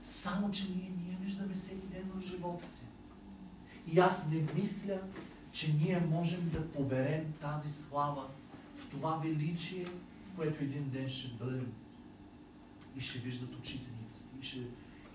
Само, 0.00 0.50
че 0.50 0.68
ние 0.68 0.92
ние 0.98 1.18
виждаме 1.20 1.54
всеки 1.54 1.86
ден 1.86 2.10
в 2.14 2.26
живота 2.26 2.68
си. 2.68 2.86
И 3.92 3.98
аз 3.98 4.28
не 4.30 4.46
мисля, 4.54 5.00
че 5.52 5.72
ние 5.72 6.00
можем 6.00 6.50
да 6.50 6.72
поберем 6.72 7.32
тази 7.40 7.70
слава 7.70 8.28
в 8.76 8.90
това 8.90 9.16
величие, 9.16 9.86
което 10.36 10.64
един 10.64 10.90
ден 10.90 11.08
ще 11.08 11.44
бъдем 11.44 11.72
и 12.96 13.00
ще 13.00 13.18
виждат 13.18 13.54
очите 13.54 13.90
ни 13.90 14.00
и, 14.40 14.44
ще, 14.44 14.58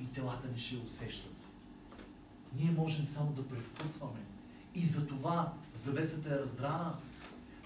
и 0.02 0.06
телата 0.14 0.48
ни 0.48 0.58
ще 0.58 0.78
усещат. 0.78 1.36
Ние 2.60 2.72
можем 2.72 3.06
само 3.06 3.32
да 3.32 3.48
превкусваме. 3.48 4.20
И 4.76 4.86
за 4.86 5.08
това 5.08 5.54
завесата 5.74 6.30
е 6.30 6.40
раздрана, 6.40 6.96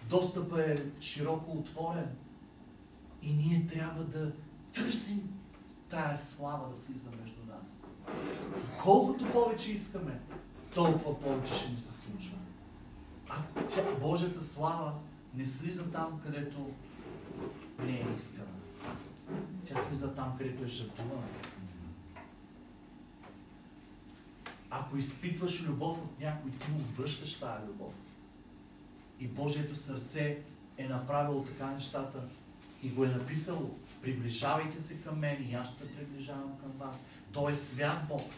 достъпът 0.10 0.60
е 0.60 0.86
широко 1.02 1.52
отворен. 1.52 2.16
И 3.22 3.34
ние 3.34 3.68
трябва 3.68 4.04
да 4.04 4.32
търсим 4.74 5.40
тая 5.90 6.18
слава 6.18 6.70
да 6.70 6.76
слиза 6.76 7.10
между 7.22 7.40
нас. 7.46 7.80
Колкото 8.84 9.32
повече 9.32 9.72
искаме, 9.72 10.20
толкова 10.76 11.20
повече 11.20 11.54
ще 11.54 11.72
ни 11.72 11.80
се 11.80 11.94
случва. 11.94 12.38
Ако 13.30 13.64
тя, 13.70 13.84
Божията 14.00 14.42
слава 14.42 14.94
не 15.34 15.46
слиза 15.46 15.92
там, 15.92 16.22
където 16.24 16.70
не 17.80 17.92
е 17.92 18.06
искана. 18.18 18.48
Тя 19.66 19.78
слиза 19.78 20.14
там, 20.16 20.36
където 20.38 20.64
е 20.64 20.68
жертвувана. 20.68 21.28
Ако 24.70 24.98
изпитваш 24.98 25.64
любов 25.64 25.98
от 25.98 26.20
някой, 26.20 26.52
ти 26.52 26.72
му 26.72 26.80
връщаш 26.80 27.40
тази 27.40 27.68
любов. 27.68 27.94
И 29.20 29.28
Божието 29.28 29.76
сърце 29.76 30.42
е 30.78 30.88
направило 30.88 31.44
така 31.44 31.72
нещата 31.72 32.24
и 32.84 32.90
го 32.90 33.06
е 33.06 33.08
написало. 33.08 33.78
Приближавайте 34.02 34.80
се 34.80 35.02
към 35.02 35.20
мен 35.20 35.50
и 35.50 35.54
аз 35.54 35.68
ще 35.68 35.76
се 35.76 35.96
приближавам 35.96 36.58
към 36.62 36.88
вас. 36.88 36.98
Той 37.32 37.52
е 37.52 37.56
свят 37.56 37.98
Бог. 38.08 38.32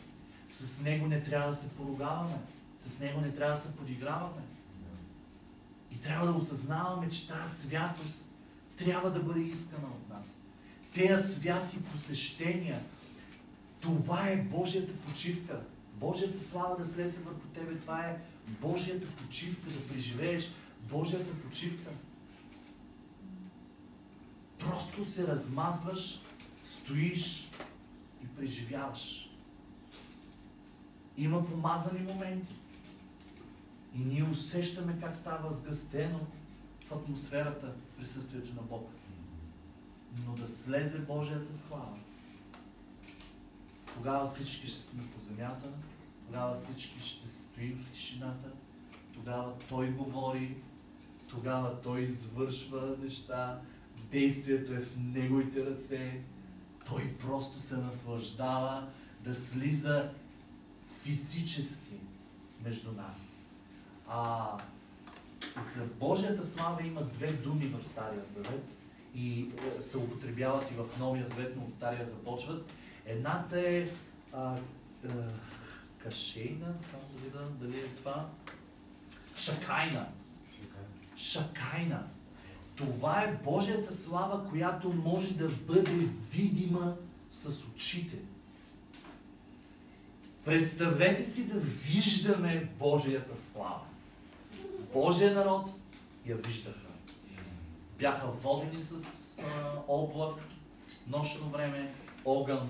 С 0.48 0.82
Него 0.82 1.08
не 1.08 1.24
трябва 1.24 1.50
да 1.50 1.56
се 1.56 1.70
поругаваме. 1.70 2.36
С 2.80 3.00
Него 3.00 3.22
не 3.22 3.32
трябва 3.32 3.56
да 3.56 3.62
се 3.62 3.76
подиграваме. 3.76 4.42
И 5.92 5.98
трябва 5.98 6.28
да 6.28 6.34
осъзнаваме, 6.34 7.10
че 7.10 7.28
тази 7.28 7.68
святост 7.68 8.26
трябва 8.78 9.12
да 9.12 9.20
бъде 9.20 9.40
искана 9.40 9.88
от 9.88 10.10
нас. 10.10 10.38
Тези 10.94 11.34
святи 11.34 11.84
посещения, 11.84 12.80
това 13.80 14.28
е 14.28 14.38
Божията 14.38 14.94
почивка. 14.94 15.60
Божията 15.94 16.40
слава 16.40 16.78
да 16.78 16.86
слезе 16.86 17.20
върху 17.20 17.48
тебе, 17.54 17.76
това 17.76 18.06
е 18.06 18.22
Божията 18.62 19.08
почивка, 19.08 19.70
да 19.70 19.88
преживееш 19.88 20.52
Божията 20.90 21.34
почивка. 21.34 21.92
Просто 24.66 25.06
се 25.06 25.28
размазваш, 25.28 26.22
стоиш 26.66 27.50
и 28.24 28.28
преживяваш. 28.38 29.30
Има 31.18 31.46
помазани 31.46 32.00
моменти. 32.00 32.56
И 33.96 34.00
ние 34.00 34.24
усещаме 34.24 35.00
как 35.00 35.16
става 35.16 35.54
сгъстено 35.54 36.20
в 36.86 36.92
атмосферата 36.92 37.74
присъствието 37.98 38.54
на 38.54 38.62
Бога. 38.62 38.92
Но 40.26 40.34
да 40.34 40.48
слезе 40.48 41.00
Божията 41.00 41.58
слава. 41.58 41.98
Тогава 43.94 44.28
всички 44.28 44.68
ще 44.68 44.80
сме 44.80 45.04
по 45.04 45.34
земята, 45.34 45.70
тогава 46.26 46.56
всички 46.56 47.00
ще 47.00 47.30
стоим 47.30 47.78
в 47.78 47.92
тишината, 47.92 48.52
тогава 49.14 49.54
Той 49.70 49.92
говори, 49.92 50.58
тогава 51.30 51.82
Той 51.82 52.02
извършва 52.02 52.96
неща, 53.00 53.62
действието 54.12 54.74
е 54.74 54.80
в 54.80 54.98
Неговите 54.98 55.66
ръце, 55.66 56.20
Той 56.86 57.14
просто 57.14 57.60
се 57.60 57.78
наслаждава 57.78 58.88
да 59.24 59.34
слиза 59.34 60.10
физически 61.04 61.96
между 62.64 62.92
нас. 62.92 63.36
А, 64.08 64.58
за 65.60 65.86
Божията 65.86 66.46
слава 66.46 66.84
има 66.84 67.02
две 67.02 67.32
думи 67.32 67.66
в 67.66 67.86
Стария 67.86 68.26
Завет 68.26 68.66
и 69.16 69.42
е, 69.42 69.82
се 69.82 69.98
употребяват 69.98 70.72
и 70.72 70.74
в 70.74 71.00
Новия 71.00 71.28
Завет, 71.28 71.54
но 71.58 71.64
от 71.64 71.74
Стария 71.74 72.06
започват. 72.06 72.74
Едната 73.06 73.60
е 73.60 73.88
а, 74.34 74.58
а, 75.06 75.10
кашейна, 75.98 76.74
само 76.92 77.04
да 77.14 77.24
видя 77.24 77.50
дали 77.60 77.80
е 77.80 77.88
това. 77.88 78.30
Шакайна. 79.36 80.08
Шакайна. 81.16 82.08
Това 82.76 83.22
е 83.22 83.40
Божията 83.44 83.94
слава, 83.94 84.50
която 84.50 84.94
може 84.94 85.34
да 85.34 85.50
бъде 85.50 86.08
видима 86.32 86.96
с 87.32 87.68
очите. 87.68 88.18
Представете 90.46 91.24
си 91.24 91.48
да 91.48 91.60
виждаме 91.60 92.70
Божията 92.80 93.38
слава. 93.38 93.82
Божия 94.94 95.34
народ 95.34 95.70
я 96.26 96.36
виждаха. 96.36 96.78
Бяха 98.00 98.28
водени 98.28 98.80
с 98.80 99.40
а, 99.40 99.44
облак, 99.88 100.36
нощно 101.08 101.50
време, 101.50 101.94
огън, 102.26 102.70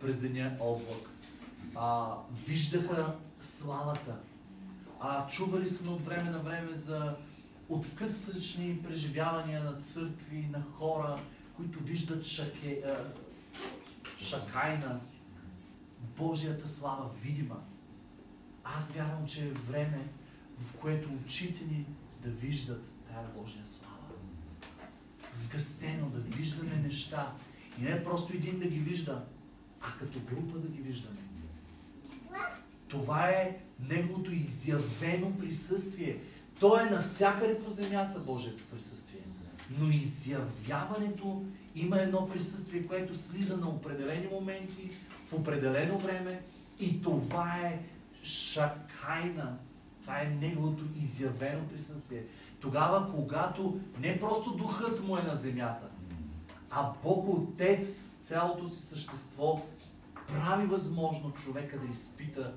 през 0.00 0.20
деня 0.20 0.56
облак. 0.60 1.10
А, 1.74 2.14
виждаха 2.46 3.14
славата. 3.40 4.16
А, 5.00 5.26
чували 5.26 5.68
сме 5.68 5.90
от 5.90 6.00
време 6.00 6.30
на 6.30 6.38
време 6.38 6.74
за 6.74 7.16
откъслични 7.68 8.82
преживявания 8.82 9.64
на 9.64 9.80
църкви, 9.80 10.48
на 10.52 10.62
хора, 10.62 11.18
които 11.56 11.84
виждат 11.84 12.24
шаке, 12.24 12.82
шакайна, 14.20 15.00
Божията 16.16 16.68
слава 16.68 17.10
видима. 17.22 17.62
Аз 18.64 18.90
вярвам, 18.90 19.26
че 19.26 19.46
е 19.46 19.50
време, 19.50 20.08
в 20.58 20.76
което 20.76 21.08
очите 21.24 21.64
ни 21.64 21.86
да 22.22 22.30
виждат 22.30 22.86
тая 23.08 23.28
Божия 23.36 23.66
слава. 23.66 23.94
Сгъстено 25.32 26.10
да 26.10 26.18
виждаме 26.18 26.76
неща. 26.76 27.32
И 27.80 27.82
не 27.82 28.04
просто 28.04 28.32
един 28.32 28.58
да 28.58 28.66
ги 28.66 28.78
вижда, 28.78 29.24
а 29.80 29.98
като 29.98 30.20
група 30.20 30.58
да 30.58 30.68
ги 30.68 30.82
виждаме. 30.82 31.20
Това 32.88 33.28
е 33.28 33.64
Неговото 33.80 34.32
изявено 34.32 35.38
присъствие. 35.38 36.18
То 36.60 36.80
е 36.80 36.90
навсякъде 36.90 37.58
по 37.58 37.70
земята 37.70 38.18
Божието 38.18 38.64
присъствие. 38.64 39.20
Но 39.78 39.90
изявяването 39.90 41.42
има 41.74 41.98
едно 41.98 42.28
присъствие, 42.28 42.86
което 42.86 43.14
слиза 43.14 43.56
на 43.56 43.68
определени 43.68 44.28
моменти, 44.32 44.90
в 45.28 45.32
определено 45.32 45.98
време 45.98 46.42
и 46.80 47.02
това 47.02 47.56
е 47.56 47.82
шакайна. 48.22 49.58
Това 50.02 50.20
е 50.20 50.36
неговото 50.40 50.84
изявено 51.00 51.68
присъствие. 51.68 52.22
Тогава, 52.60 53.12
когато 53.14 53.80
не 54.00 54.20
просто 54.20 54.50
духът 54.50 55.06
му 55.06 55.18
е 55.18 55.22
на 55.22 55.34
земята, 55.34 55.86
а 56.70 56.92
Бог 57.02 57.28
Отец, 57.28 58.18
цялото 58.22 58.68
си 58.68 58.82
същество, 58.82 59.62
прави 60.28 60.66
възможно 60.66 61.32
човека 61.32 61.78
да 61.78 61.86
изпита 61.86 62.54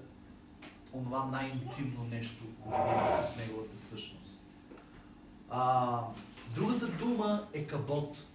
онова 0.98 1.26
най-интимно 1.26 2.04
нещо 2.04 2.44
от 2.66 3.38
неговата 3.38 3.78
същност. 3.78 4.42
А, 5.50 6.02
другата 6.56 6.88
дума 6.88 7.48
е 7.54 7.68
кабот. 7.68 8.26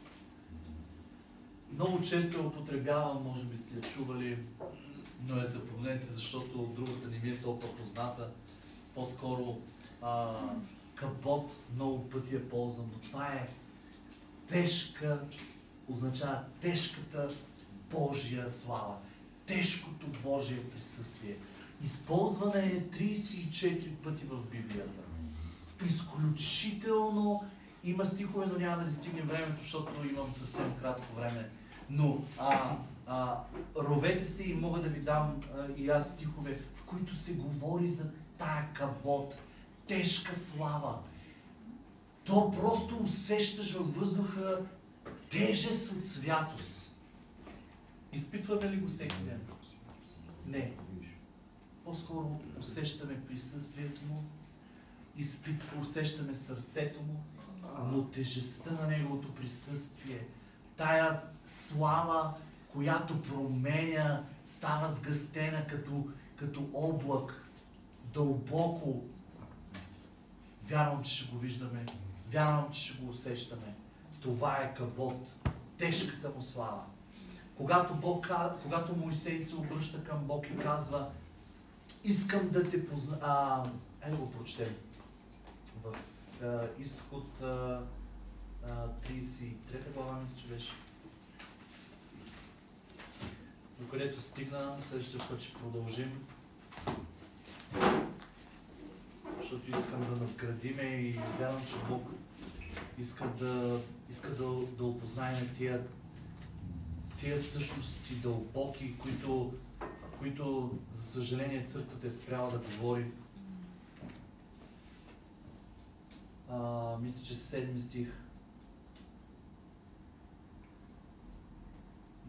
Много 1.73 2.03
често 2.03 2.39
я 2.39 2.47
употребявам, 2.47 3.23
може 3.25 3.45
би 3.45 3.57
сте 3.57 3.75
я 3.75 3.81
чували, 3.81 4.39
но 5.29 5.37
я 5.37 5.45
запомнете, 5.45 6.05
защото 6.05 6.59
другата 6.59 7.09
не 7.09 7.19
ми 7.19 7.31
е 7.31 7.41
толкова 7.41 7.77
позната. 7.77 8.31
По-скоро 8.95 9.59
а, 10.03 10.35
кабот 10.95 11.53
много 11.75 12.11
пъти 12.11 12.37
е 12.37 12.49
ползвам, 12.49 12.91
но 12.93 12.99
това 12.99 13.27
е 13.27 13.47
тежка, 14.49 15.21
означава 15.89 16.45
тежката 16.61 17.29
Божия 17.91 18.51
слава, 18.51 18.97
тежкото 19.47 20.07
Божие 20.23 20.71
присъствие. 20.71 21.37
Използване 21.85 22.67
е 22.67 22.83
34 22.83 23.95
пъти 23.97 24.25
в 24.25 24.47
Библията. 24.51 25.03
Изключително 25.87 27.45
има 27.85 28.05
стихове, 28.05 28.47
но 28.47 28.59
няма 28.59 28.77
да 28.77 28.85
ни 28.85 28.93
стигнем 28.93 29.27
времето, 29.27 29.63
защото 29.63 29.93
имам 30.11 30.33
съвсем 30.33 30.75
кратко 30.81 31.17
време. 31.17 31.49
Но 31.91 32.25
а, 32.39 32.77
а, 33.07 33.39
ровете 33.77 34.25
се 34.25 34.51
и 34.51 34.55
мога 34.55 34.81
да 34.81 34.89
ви 34.89 35.01
дам 35.01 35.41
а, 35.57 35.67
и 35.77 35.89
аз 35.89 36.11
стихове, 36.11 36.61
в 36.75 36.83
които 36.83 37.17
се 37.17 37.35
говори 37.35 37.89
за 37.89 38.11
тая 38.39 38.69
кабот, 38.73 39.39
тежка 39.87 40.35
слава. 40.35 40.99
То 42.25 42.51
просто 42.51 42.97
усещаш 42.97 43.73
във 43.73 43.95
въздуха 43.95 44.61
тежест 45.31 45.93
от 45.93 46.07
святост. 46.07 46.95
Изпитваме 48.13 48.71
ли 48.71 48.77
го 48.77 48.89
всеки 48.89 49.17
ден? 49.17 49.41
Не. 50.47 50.73
По-скоро 51.93 52.41
усещаме 52.59 53.21
присъствието 53.27 54.01
му, 54.05 54.25
изпитва, 55.17 55.81
усещаме 55.81 56.35
сърцето 56.35 57.03
му, 57.03 57.25
но 57.87 58.05
тежестта 58.05 58.71
на 58.71 58.87
неговото 58.87 59.35
присъствие, 59.35 60.27
тая 60.77 61.23
слава, 61.45 62.35
която 62.69 63.23
променя, 63.23 64.25
става 64.45 64.89
сгъстена 64.89 65.67
като, 65.67 66.09
като 66.37 66.69
облак, 66.75 67.51
дълбоко. 68.15 69.03
Вярвам, 70.65 71.03
че 71.03 71.15
ще 71.15 71.33
го 71.33 71.39
виждаме. 71.39 71.87
Вярвам, 72.31 72.71
че 72.71 72.81
ще 72.81 73.03
го 73.03 73.11
усещаме. 73.11 73.75
Това 74.21 74.57
е 74.57 74.75
кабот. 74.75 75.47
Тежката 75.79 76.31
му 76.37 76.43
слава. 76.43 76.83
Когато, 77.57 77.95
Бог, 77.95 78.31
когато 78.63 78.97
Моисей 78.97 79.41
се 79.41 79.57
обръща 79.57 80.05
към 80.05 80.19
Бог 80.19 80.47
и 80.47 80.59
казва, 80.59 81.11
искам 82.05 82.49
да 82.49 82.71
те 82.71 82.87
позна... 82.87 83.19
А, 83.23 83.65
айде 84.05 84.17
го 84.17 84.31
прочетем. 84.31 84.75
В 85.85 85.95
а, 86.43 86.69
изход 86.79 87.43
а, 87.43 87.81
а, 88.69 88.89
33 89.09 89.55
глава, 89.95 90.21
мисля, 90.21 90.37
че 90.37 90.47
беше. 90.47 90.73
До 93.81 93.89
където 93.89 94.21
стигна, 94.21 94.77
следващия 94.89 95.29
път 95.29 95.41
ще 95.41 95.55
продължим. 95.59 96.27
Защото 99.41 99.71
искам 99.71 100.01
да 100.01 100.17
надградиме 100.17 100.83
и 100.83 101.21
вярвам, 101.39 101.67
че 101.67 101.75
Бог 101.89 102.11
иска 102.99 103.29
да, 103.39 103.81
иска 104.11 104.31
да, 104.31 104.67
да 104.79 104.85
опознаем 104.85 105.51
тия, 105.57 105.87
тия 107.21 107.39
същности 107.39 108.15
дълбоки, 108.15 108.99
които, 108.99 109.55
които, 110.23 110.79
за 110.93 111.03
съжаление, 111.03 111.65
църквата 111.65 112.07
е 112.07 112.11
спряла 112.11 112.51
да 112.51 112.59
говори. 112.59 113.13
А, 116.51 116.97
мисля, 117.01 117.27
че 117.27 117.35
седми 117.35 117.81
стих. 117.81 118.09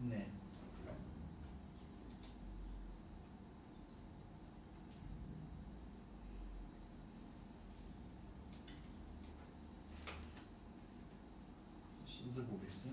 Не. 0.04 0.26
Загубих 12.34 12.74
се. 12.74 12.88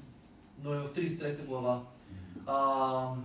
Но 0.63 0.73
е 0.73 0.79
в 0.79 0.93
33 0.93 1.45
глава. 1.45 1.83
А, 2.45 3.15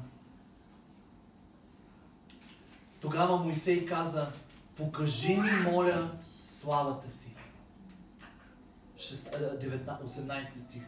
тогава 3.01 3.37
Моисей 3.37 3.87
каза, 3.87 4.33
покажи 4.77 5.37
ми, 5.37 5.51
моля, 5.73 6.11
славата 6.43 7.11
си. 7.11 7.35
18 10.05 10.59
стих. 10.59 10.83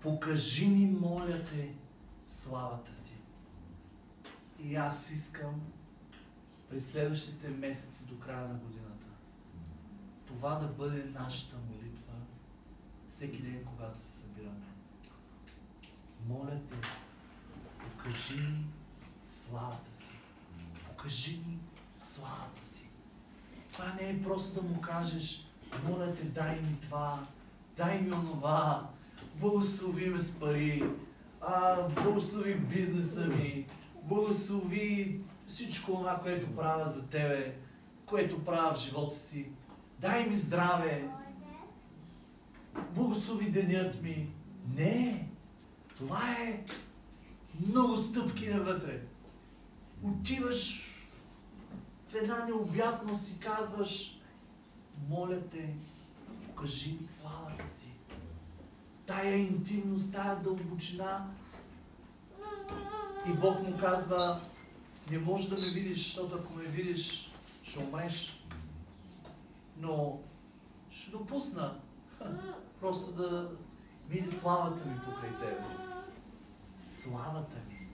Покажи 0.00 0.68
ми, 0.68 0.86
моля 1.00 1.44
те, 1.44 1.74
славата 2.26 2.94
си. 2.94 3.14
И 4.64 4.76
аз 4.76 5.10
искам 5.10 5.60
през 6.70 6.92
следващите 6.92 7.48
месеци 7.48 8.04
до 8.04 8.18
края 8.18 8.48
на 8.48 8.54
годината 8.54 8.88
това 10.28 10.54
да 10.54 10.66
бъде 10.66 11.04
нашата 11.04 11.56
молитва 11.56 12.12
всеки 13.06 13.42
ден, 13.42 13.64
когато 13.64 14.00
се 14.00 14.18
събираме. 14.18 14.66
Моля 16.28 16.60
те, 16.68 16.88
покажи 17.78 18.40
ми 18.40 18.64
славата 19.26 19.94
си. 19.94 19.97
Покажи 21.08 21.40
ми 21.46 21.58
славата 21.98 22.66
си. 22.66 22.88
Това 23.72 23.94
не 24.00 24.10
е 24.10 24.22
просто 24.22 24.54
да 24.54 24.68
му 24.68 24.80
кажеш, 24.80 25.48
моля 25.88 26.14
те, 26.14 26.24
дай 26.24 26.60
ми 26.60 26.76
това, 26.82 27.26
дай 27.76 28.00
ми 28.00 28.12
онова, 28.12 28.90
благослови 29.34 30.10
ме 30.10 30.20
с 30.20 30.40
пари, 30.40 30.84
а, 31.40 31.82
благослови 31.88 32.54
бизнеса 32.54 33.26
ми, 33.26 33.66
благослови 34.02 35.20
всичко 35.46 35.92
това, 35.92 36.20
което 36.22 36.56
правя 36.56 36.88
за 36.88 37.06
тебе, 37.06 37.56
което 38.06 38.44
правя 38.44 38.74
в 38.74 38.78
живота 38.78 39.16
си. 39.16 39.48
Дай 40.00 40.28
ми 40.28 40.36
здраве, 40.36 41.08
благослови 42.94 43.50
денят 43.50 44.02
ми. 44.02 44.30
Не, 44.76 45.28
това 45.96 46.32
е 46.32 46.64
много 47.66 47.96
стъпки 47.96 48.48
навътре. 48.48 49.00
Отиваш 50.02 50.87
в 52.08 52.14
една 52.14 52.44
необятност 52.44 53.30
и 53.30 53.40
казваш, 53.40 54.20
моля 55.08 55.48
те, 55.50 55.74
покажи 56.46 56.98
ми 57.00 57.06
славата 57.06 57.68
си. 57.68 57.88
Тая 59.06 59.36
интимност, 59.36 60.12
тая 60.12 60.36
дълбочина. 60.36 61.26
И 63.28 63.32
Бог 63.40 63.62
му 63.62 63.78
казва, 63.80 64.40
не 65.10 65.18
можеш 65.18 65.48
да 65.48 65.60
ме 65.60 65.70
видиш, 65.70 65.96
защото 65.98 66.36
ако 66.36 66.54
ме 66.54 66.64
видиш, 66.64 67.32
ще 67.62 67.78
умреш. 67.78 68.44
Но 69.78 70.20
ще 70.90 71.10
допусна 71.10 71.80
просто 72.80 73.12
да 73.12 73.50
мине 74.10 74.28
славата 74.28 74.88
ми 74.88 74.94
покрай 75.04 75.30
тебе. 75.30 75.64
Славата 76.80 77.56
ми. 77.68 77.88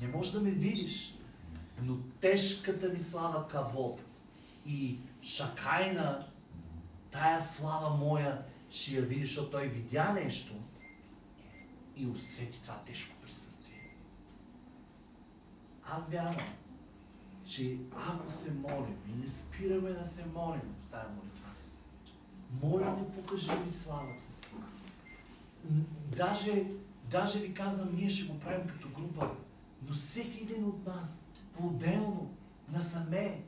Не 0.00 0.08
можеш 0.08 0.32
да 0.32 0.40
ме 0.40 0.50
видиш, 0.50 1.17
но 1.82 1.98
тежката 2.20 2.88
ми 2.88 3.00
слава 3.00 3.48
кавод 3.48 4.00
и 4.66 4.98
шакайна, 5.22 6.26
тая 7.10 7.42
слава 7.42 7.96
моя 7.96 8.42
ще 8.70 8.94
я 8.94 9.02
видиш, 9.02 9.28
защото 9.28 9.50
той 9.50 9.66
видя 9.66 10.12
нещо 10.12 10.54
и 11.96 12.06
усети 12.06 12.62
това 12.62 12.80
тежко 12.86 13.16
присъствие. 13.22 13.96
Аз 15.84 16.08
вярвам, 16.08 16.46
че 17.44 17.78
ако 17.96 18.32
се 18.32 18.50
молим 18.50 18.96
и 19.08 19.20
не 19.20 19.28
спираме 19.28 19.90
да 19.90 20.06
се 20.06 20.26
молим 20.26 20.74
с 20.80 20.86
тази 20.86 21.08
молитва, 21.08 21.48
моля 22.62 22.96
те, 22.96 23.20
покажи 23.20 23.50
ми 23.64 23.68
славата 23.68 24.34
си. 24.34 24.46
Даже, 26.16 26.64
даже 27.10 27.38
ви 27.38 27.54
казвам, 27.54 27.96
ние 27.96 28.08
ще 28.08 28.32
го 28.32 28.40
правим 28.40 28.68
като 28.68 28.88
група, 28.88 29.30
но 29.86 29.92
всеки 29.92 30.42
един 30.42 30.64
от 30.64 30.86
нас, 30.86 31.27
по-отделно, 31.58 32.30
насаме, 32.72 33.42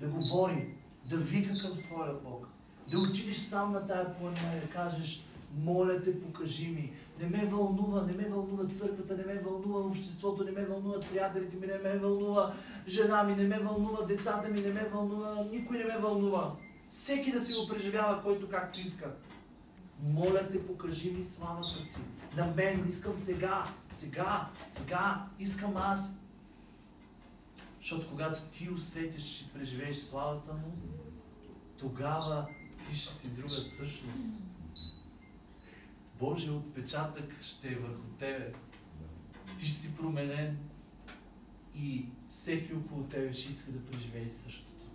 да 0.00 0.08
говори, 0.08 0.74
да 1.04 1.16
вика 1.16 1.58
към 1.58 1.74
своя 1.74 2.14
Бог, 2.24 2.48
да 2.90 2.98
отидеш 2.98 3.36
сам 3.36 3.72
на 3.72 3.86
тая 3.86 4.14
планина 4.14 4.56
и 4.56 4.60
да 4.60 4.72
кажеш, 4.72 5.26
моля 5.58 6.02
те, 6.02 6.20
покажи 6.20 6.68
ми. 6.68 6.92
Не 7.20 7.28
ме 7.28 7.46
вълнува, 7.46 8.02
не 8.02 8.12
ме 8.12 8.28
вълнува 8.28 8.68
църквата, 8.68 9.16
не 9.16 9.24
ме 9.24 9.40
вълнува 9.40 9.80
обществото, 9.80 10.44
не 10.44 10.50
ме 10.50 10.64
вълнуват 10.64 11.08
приятелите 11.10 11.56
ми, 11.56 11.66
не 11.66 11.78
ме 11.78 11.98
вълнува 11.98 12.54
жена 12.88 13.24
ми, 13.24 13.36
не 13.36 13.48
ме 13.48 13.58
вълнува 13.58 14.06
децата 14.06 14.48
ми, 14.48 14.60
не 14.60 14.72
ме 14.72 14.88
вълнува, 14.92 15.44
никой 15.52 15.78
не 15.78 15.84
ме 15.84 15.98
вълнува. 15.98 16.54
Всеки 16.88 17.32
да 17.32 17.40
си 17.40 17.54
го 17.54 17.68
преживява, 17.68 18.22
който 18.22 18.48
както 18.48 18.80
иска. 18.80 19.14
Моля 20.02 20.48
те, 20.52 20.66
покажи 20.66 21.12
ми 21.12 21.22
славата 21.22 21.82
си. 21.82 22.00
На 22.36 22.46
мен 22.56 22.86
искам 22.88 23.16
сега, 23.16 23.64
сега, 23.90 24.48
сега, 24.66 25.26
искам 25.38 25.76
аз. 25.76 26.18
Защото 27.86 28.10
когато 28.10 28.40
ти 28.40 28.70
усетиш 28.70 29.40
и 29.40 29.48
преживееш 29.48 29.96
славата 29.96 30.52
му, 30.52 30.72
тогава 31.78 32.48
ти 32.88 32.96
ще 32.96 33.12
си 33.12 33.28
друга 33.28 33.54
същност. 33.54 34.34
Божия 36.18 36.52
отпечатък 36.52 37.42
ще 37.42 37.68
е 37.68 37.78
върху 37.78 38.02
тебе. 38.18 38.52
Ти 39.58 39.66
ще 39.66 39.76
си 39.76 39.96
променен 39.96 40.58
и 41.74 42.06
всеки 42.28 42.74
около 42.74 43.04
тебе 43.04 43.32
ще 43.32 43.50
иска 43.50 43.72
да 43.72 43.84
преживее 43.84 44.28
същото. 44.28 44.90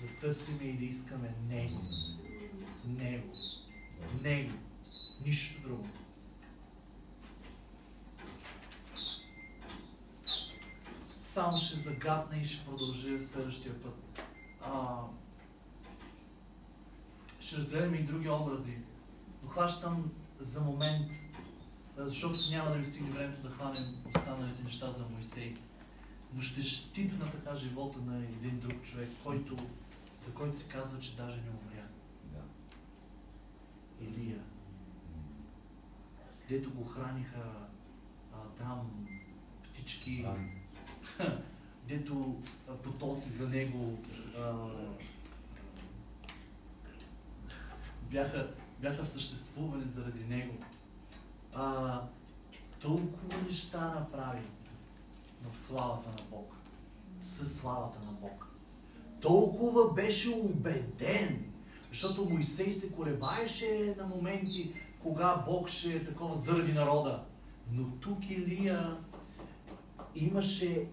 Да 0.00 0.20
търсиме 0.20 0.64
и 0.64 0.78
да 0.78 0.84
искаме 0.84 1.34
Него. 1.48 1.80
Него. 2.86 3.32
Него. 4.22 4.52
Нищо 5.24 5.62
друго. 5.62 5.88
Само 11.32 11.56
ще 11.56 11.76
загадна 11.76 12.36
и 12.36 12.44
ще 12.44 12.64
продължа 12.64 13.26
следващия 13.32 13.82
път. 13.82 14.22
А, 14.62 15.00
ще 17.40 17.56
разгледаме 17.56 17.96
и 17.96 18.02
други 18.02 18.28
образи. 18.28 18.78
Но 19.42 19.48
хващам 19.48 20.10
за 20.40 20.60
момент, 20.60 21.12
защото 21.96 22.38
няма 22.50 22.70
да 22.70 22.76
ви 22.76 22.84
стигне 22.84 23.10
времето 23.10 23.42
да 23.42 23.50
хванем 23.50 23.94
останалите 24.06 24.62
неща 24.62 24.90
за 24.90 25.04
Моисей. 25.04 25.56
Но 26.34 26.40
ще 26.40 26.62
щипна 26.62 27.30
така 27.30 27.56
живота 27.56 27.98
на 27.98 28.18
един 28.18 28.60
друг 28.60 28.82
човек, 28.82 29.08
който, 29.24 29.56
за 30.24 30.34
който 30.34 30.58
се 30.58 30.68
казва, 30.68 30.98
че 30.98 31.16
даже 31.16 31.36
не 31.36 31.50
умря. 31.50 31.86
Да. 32.24 32.42
Илия. 34.04 34.42
Дето 36.48 36.70
го 36.70 36.84
храниха 36.84 37.52
а, 38.32 38.36
там 38.58 39.06
птички, 39.62 40.24
А, 40.26 40.61
дето 41.88 42.36
потоци 42.82 43.28
за 43.28 43.48
него 43.48 43.98
а, 44.38 44.52
бяха, 48.10 48.50
бяха 48.80 49.06
съществували 49.06 49.86
заради 49.86 50.24
него. 50.24 50.54
А, 51.54 52.02
толкова 52.80 53.42
неща 53.46 53.80
направи 53.80 54.42
в 55.50 55.56
славата 55.56 56.08
на 56.08 56.24
Бог. 56.30 56.54
Със 57.24 57.56
славата 57.56 57.98
на 58.06 58.12
Бог. 58.12 58.48
Толкова 59.20 59.92
беше 59.92 60.30
убеден, 60.30 61.52
защото 61.90 62.24
Моисей 62.24 62.72
се 62.72 62.92
колебаеше 62.92 63.94
на 63.98 64.06
моменти, 64.06 64.72
кога 65.02 65.36
Бог 65.46 65.68
ще 65.68 65.92
е 65.92 66.04
такова 66.04 66.34
заради 66.34 66.72
народа. 66.72 67.24
Но 67.72 67.84
тук 67.84 68.30
Илия 68.30 68.96
имаше, 70.14 70.86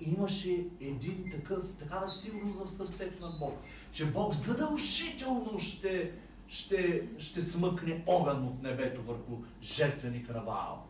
имаше 0.00 0.66
един 0.80 1.30
такъв, 1.30 1.64
такава 1.78 2.08
сигурност 2.08 2.64
в 2.64 2.70
сърцето 2.70 3.22
на 3.22 3.38
Бог, 3.38 3.58
че 3.92 4.06
Бог 4.06 4.34
задължително 4.34 5.58
ще, 5.58 6.12
ще, 6.46 7.08
ще 7.18 7.40
смъкне 7.40 8.04
огън 8.06 8.44
от 8.44 8.62
небето 8.62 9.02
върху 9.02 9.38
жертвеника 9.62 10.32
на 10.32 10.40
Ваал. 10.40 10.86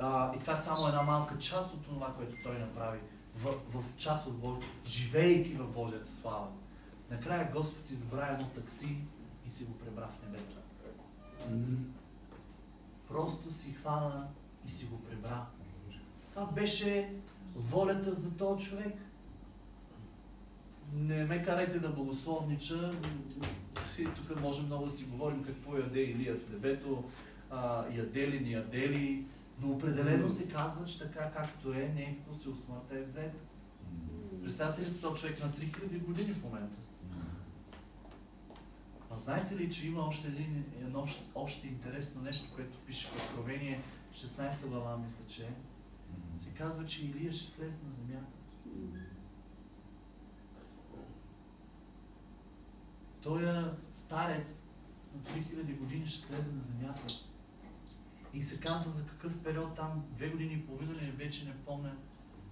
А, 0.00 0.36
и 0.36 0.38
това 0.38 0.52
е 0.52 0.56
само 0.56 0.86
една 0.86 1.02
малка 1.02 1.38
част 1.38 1.74
от 1.74 1.84
това, 1.84 2.14
което 2.16 2.34
той 2.44 2.58
направи 2.58 2.98
в, 3.34 3.54
в 3.72 3.96
част 3.96 4.26
от 4.26 4.38
Бог, 4.38 4.62
живеейки 4.86 5.54
в 5.54 5.66
Божията 5.66 6.10
слава. 6.10 6.46
Накрая 7.10 7.50
Господ 7.52 7.90
избра 7.90 8.26
едно 8.26 8.48
такси 8.48 8.96
и 9.46 9.50
си 9.50 9.64
го 9.64 9.72
пребра 9.72 10.08
в 10.08 10.22
небето. 10.22 10.56
Просто 13.08 13.52
си 13.52 13.72
хвана 13.72 14.28
и 14.66 14.70
си 14.70 14.84
го 14.84 15.02
пребра. 15.02 15.46
Това 16.30 16.46
беше 16.46 17.14
волята 17.56 18.14
за 18.14 18.36
този 18.36 18.68
човек. 18.68 18.94
Не 20.92 21.24
ме 21.24 21.42
карайте 21.42 21.80
да 21.80 21.88
благословнича. 21.88 22.92
И 23.98 24.04
тук 24.04 24.40
можем 24.40 24.66
много 24.66 24.84
да 24.84 24.90
си 24.90 25.04
говорим 25.04 25.44
какво 25.44 25.76
яде 25.76 26.00
Илия 26.00 26.36
в 26.36 26.52
небето, 26.52 27.04
а, 27.50 27.86
яде 27.94 28.28
ли, 28.28 28.40
не 28.40 28.50
яде 28.50 28.88
ли. 28.88 29.26
Но 29.60 29.72
определено 29.72 30.28
се 30.28 30.48
казва, 30.48 30.84
че 30.84 30.98
така 30.98 31.30
както 31.30 31.72
е, 31.72 31.92
не 31.94 32.02
е 32.02 32.16
вкусил 32.22 32.54
смъртта 32.54 32.98
е 32.98 33.02
взет. 33.02 33.32
Представете 34.42 34.80
ли 34.80 34.84
си 34.84 35.00
този 35.00 35.22
човек 35.22 35.40
на 35.40 35.50
3000 35.50 36.04
години 36.04 36.34
в 36.34 36.44
момента? 36.44 36.78
А 39.10 39.16
знаете 39.16 39.56
ли, 39.56 39.70
че 39.70 39.86
има 39.86 40.00
още 40.00 40.28
един, 40.28 40.64
едно 40.80 41.06
още 41.36 41.66
интересно 41.66 42.22
нещо, 42.22 42.44
което 42.56 42.78
пише 42.86 43.08
в 43.08 43.16
Откровение 43.16 43.80
16 44.14 44.70
глава, 44.70 44.96
мисля, 44.96 45.26
че 45.28 45.42
е. 45.42 45.50
Се 46.38 46.54
казва, 46.54 46.86
че 46.86 47.06
Илия 47.06 47.32
ще 47.32 47.50
слезе 47.50 47.84
на 47.86 47.92
земята. 47.92 48.36
Той 53.22 53.72
старец 53.92 54.66
на 55.14 55.20
3000 55.20 55.78
години 55.78 56.06
ще 56.06 56.20
слезе 56.20 56.52
на 56.52 56.62
земята. 56.62 57.02
И 58.34 58.42
се 58.42 58.60
казва 58.60 58.90
за 58.90 59.06
какъв 59.06 59.42
период 59.42 59.74
там, 59.74 60.04
две 60.10 60.28
години 60.28 60.54
и 60.54 60.66
половина 60.66 60.94
ли, 60.94 61.10
вече 61.10 61.44
не 61.44 61.56
помня, 61.56 61.96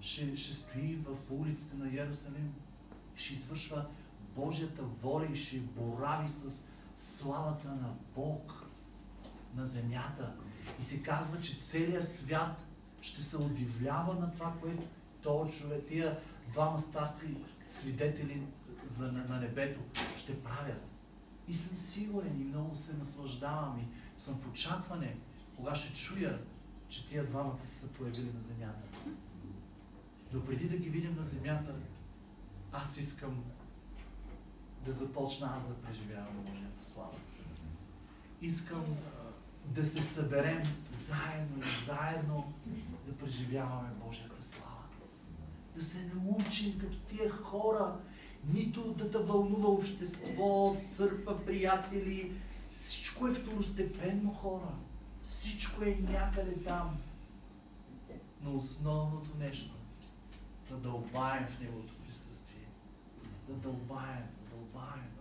ще, 0.01 0.37
ще 0.37 0.55
стои 0.55 0.97
в 0.97 1.16
улиците 1.30 1.76
на 1.76 1.89
Иерусалим, 1.89 2.55
ще 3.14 3.32
извършва 3.32 3.87
Божията 4.35 4.82
воля 4.82 5.26
и 5.32 5.37
ще 5.37 5.61
борави 5.61 6.28
с 6.28 6.68
славата 6.97 7.68
на 7.68 7.95
Бог 8.14 8.66
на 9.55 9.64
земята. 9.64 10.37
И 10.80 10.82
се 10.82 11.03
казва, 11.03 11.41
че 11.41 11.61
целият 11.61 12.09
свят 12.09 12.66
ще 13.05 13.22
се 13.22 13.36
удивлява 13.36 14.14
на 14.14 14.32
това, 14.32 14.55
което 14.61 14.82
този 15.22 15.59
човек, 15.59 15.84
тия 15.88 16.20
двама 16.48 16.78
старци, 16.78 17.36
свидетели 17.68 18.46
за, 18.86 19.12
на, 19.12 19.24
на 19.24 19.40
небето, 19.40 19.80
ще 20.16 20.42
правят. 20.42 20.82
И 21.48 21.55
съм 21.55 21.76
сигурен 21.76 22.40
и 22.40 22.44
много 22.44 22.76
се 22.76 22.96
наслаждавам 22.96 23.80
и 23.80 24.20
съм 24.20 24.34
в 24.38 24.48
очакване, 24.48 25.16
кога 25.57 25.74
ще 25.74 25.94
чуя, 25.94 26.38
че 26.88 27.07
тия 27.07 27.26
двамата 27.26 27.59
са 27.64 27.66
се 27.66 27.92
появили 27.92 28.32
на 28.32 28.42
земята. 28.42 28.84
Но 30.32 30.44
преди 30.44 30.68
да 30.68 30.76
ги 30.76 30.88
видим 30.88 31.16
на 31.16 31.24
земята, 31.24 31.74
аз 32.72 32.96
искам 32.96 33.44
да 34.84 34.92
започна 34.92 35.52
аз 35.57 35.68
да 35.68 35.74
преживявам 35.74 36.44
Божията 36.46 36.82
слава. 36.82 37.16
Искам 38.40 38.84
да 39.66 39.84
се 39.84 40.02
съберем 40.02 40.62
заедно 40.90 41.58
и 41.58 41.84
заедно 41.84 42.52
да 43.06 43.16
преживяваме 43.16 43.90
Божията 44.06 44.42
слава. 44.42 44.70
Да 45.76 45.82
се 45.82 46.10
научим 46.14 46.78
като 46.78 46.98
тия 46.98 47.30
хора, 47.30 47.96
нито 48.52 48.92
да 48.92 49.10
те 49.10 49.18
вълнува 49.18 49.68
общество, 49.68 50.76
църква, 50.90 51.44
приятели. 51.44 52.32
Всичко 52.70 53.28
е 53.28 53.32
второстепенно 53.32 54.32
хора. 54.32 54.74
Всичко 55.22 55.82
е 55.82 55.98
някъде 56.10 56.64
там. 56.64 56.96
Но 58.42 58.56
основното 58.56 59.30
нещо 59.38 59.72
да 60.70 60.76
дълбаем 60.76 61.46
в 61.46 61.60
Неговото 61.60 61.94
присъствие. 62.04 62.68
Да 63.48 63.54
дълбаем, 63.54 64.24
да 64.40 64.56
дълбаем. 64.56 65.13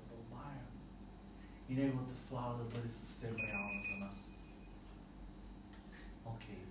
И 1.70 1.74
Неговата 1.76 2.16
слава 2.16 2.58
да 2.58 2.64
бъде 2.64 2.90
съвсем 2.90 3.36
реална 3.36 3.82
за 3.82 4.06
нас. 4.06 4.32
Окей. 6.26 6.64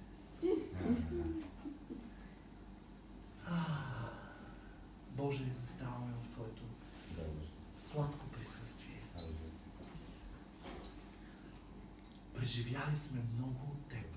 Ah, 3.49 4.11
Боже, 5.11 5.45
заставаме 5.61 6.12
в 6.22 6.28
Твоето 6.28 6.62
сладко 7.74 8.26
присъствие. 8.26 9.03
Преживяли 12.34 12.97
сме 12.97 13.20
много 13.38 13.72
от 13.72 13.88
Теб. 13.88 14.16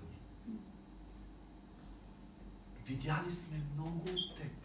Видяли 2.86 3.32
сме 3.32 3.61
много 3.73 3.97
от 3.97 4.38
Теб. 4.38 4.64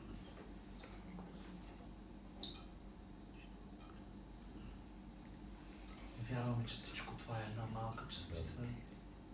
Вярваме, 6.31 6.64
че 6.66 6.74
всичко 6.74 7.14
това 7.14 7.39
е 7.39 7.47
една 7.51 7.66
малка 7.66 8.09
частица 8.11 8.62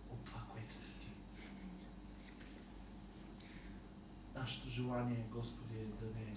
от 0.09 0.25
това, 0.25 0.41
което 0.51 0.73
си 0.73 0.93
Ти. 0.99 1.07
Нашето 4.35 4.69
желание, 4.69 5.25
Господи, 5.31 5.75
е 5.75 5.85
да 5.85 6.05
не, 6.05 6.31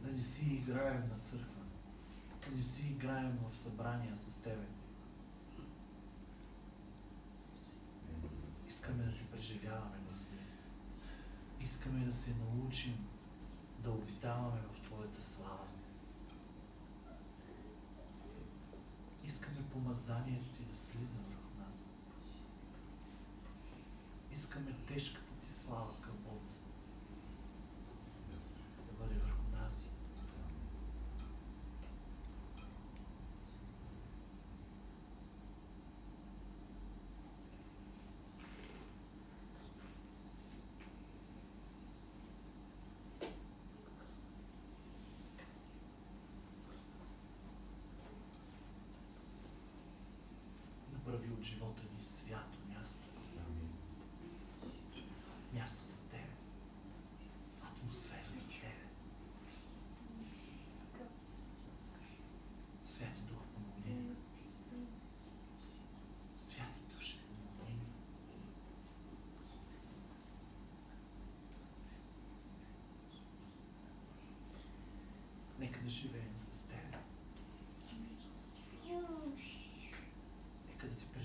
да 0.00 0.12
не 0.12 0.22
си 0.22 0.46
играем 0.46 1.08
на 1.08 1.18
църква, 1.18 1.62
да 2.46 2.56
не 2.56 2.62
си 2.62 2.86
играем 2.86 3.38
в 3.50 3.56
събрания 3.56 4.16
с 4.16 4.42
Тебе. 4.42 4.66
Искаме 8.68 9.04
да 9.04 9.12
Те 9.12 9.24
преживяваме, 9.24 9.98
Господи. 10.02 10.42
Искаме 11.60 12.04
да 12.04 12.12
се 12.12 12.34
научим 12.34 13.08
да 13.78 13.90
обитаваме 13.90 14.60
в 14.60 14.82
Твоята 14.82 15.22
слава. 15.22 15.81
Искаме 19.24 19.68
помазанието 19.72 20.48
Ти 20.56 20.64
да 20.64 20.74
слиза 20.74 21.18
върху 21.28 21.58
нас. 21.58 21.86
Искаме 24.32 24.76
тежката 24.86 25.32
Ти 25.40 25.52
слава 25.52 26.00
към 26.00 26.16
Бог 26.24 26.42
да 28.86 28.92
бъде 28.98 29.14
върху 29.14 29.56
нас. 29.56 29.92
Направи 50.92 51.31
от 51.42 51.46
живота 51.48 51.82
ни 51.82 52.02
свято 52.02 52.58
място. 52.68 52.98
Място 55.52 55.86
за 55.86 56.00
Тебе. 56.10 56.30
Атмосфера 57.62 58.28
за 58.34 58.44
Тебе. 58.44 58.72
Святи 62.84 63.20
Дух, 63.28 63.38
помогни 63.54 63.94
ни. 63.94 64.16
Святи 66.36 66.80
Душе, 66.94 67.18
помогни 67.18 67.74
ни. 67.74 67.84
Нека 75.58 75.80
да 75.80 75.88
живеем 75.88 76.38
с 76.52 76.61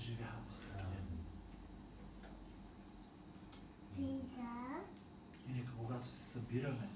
Преживяваме 0.08 0.50
всеки 0.50 0.76
ден. 0.76 1.20
И 5.48 5.52
нека 5.52 5.72
когато 5.78 6.06
се 6.06 6.32
събираме, 6.32 6.88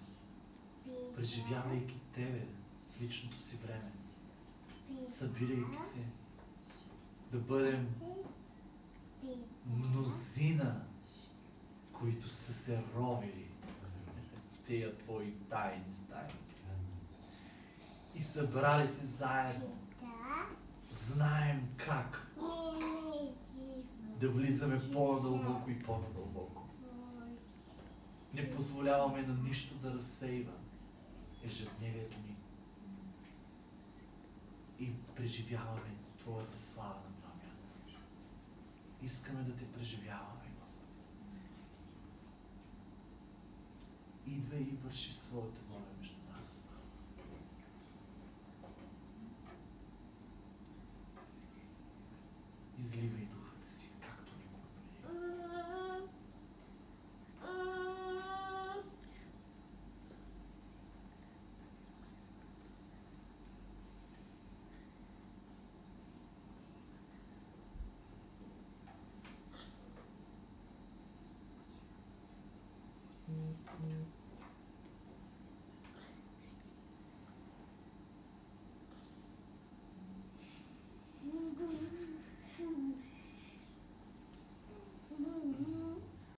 преживявайки 1.16 2.00
Тебе 2.14 2.46
в 2.90 3.00
личното 3.00 3.40
си 3.40 3.56
време, 3.56 3.92
събирайки 5.08 5.82
се, 5.82 6.06
да 7.32 7.38
бъдем 7.38 7.94
мнозина, 9.66 10.84
които 11.92 12.28
са 12.28 12.52
се 12.52 12.82
ровили 12.96 13.50
в 14.52 14.66
тия 14.66 14.98
Твои 14.98 15.32
тайни 15.50 15.92
стаи. 15.92 16.30
И 18.14 18.20
събрали 18.20 18.86
се 18.86 19.06
заедно. 19.06 19.78
Знаем 20.90 21.68
как 21.76 22.32
да 24.22 24.30
влизаме 24.30 24.90
по-надълбоко 24.92 25.70
и 25.70 25.78
по-надълбоко. 25.78 26.68
Не 28.34 28.50
позволяваме 28.50 29.22
на 29.22 29.34
нищо 29.34 29.74
да 29.74 29.94
разсейва 29.94 30.52
ежедневието 31.44 32.16
ни. 32.18 32.36
И 34.78 34.92
преживяваме 35.16 35.96
Твоята 36.18 36.58
слава 36.58 36.94
на 36.94 37.16
това 37.16 37.30
място. 37.34 38.00
Искаме 39.02 39.42
да 39.42 39.56
Те 39.56 39.72
преживяваме, 39.72 40.54
Господи. 40.60 41.02
Идва 44.26 44.56
и 44.56 44.76
върши 44.84 45.12
своята 45.12 45.60
воля 45.70 45.96
между 45.98 46.16
нас. 46.32 46.60
Изливай 52.78 53.26
Духа 53.26 53.41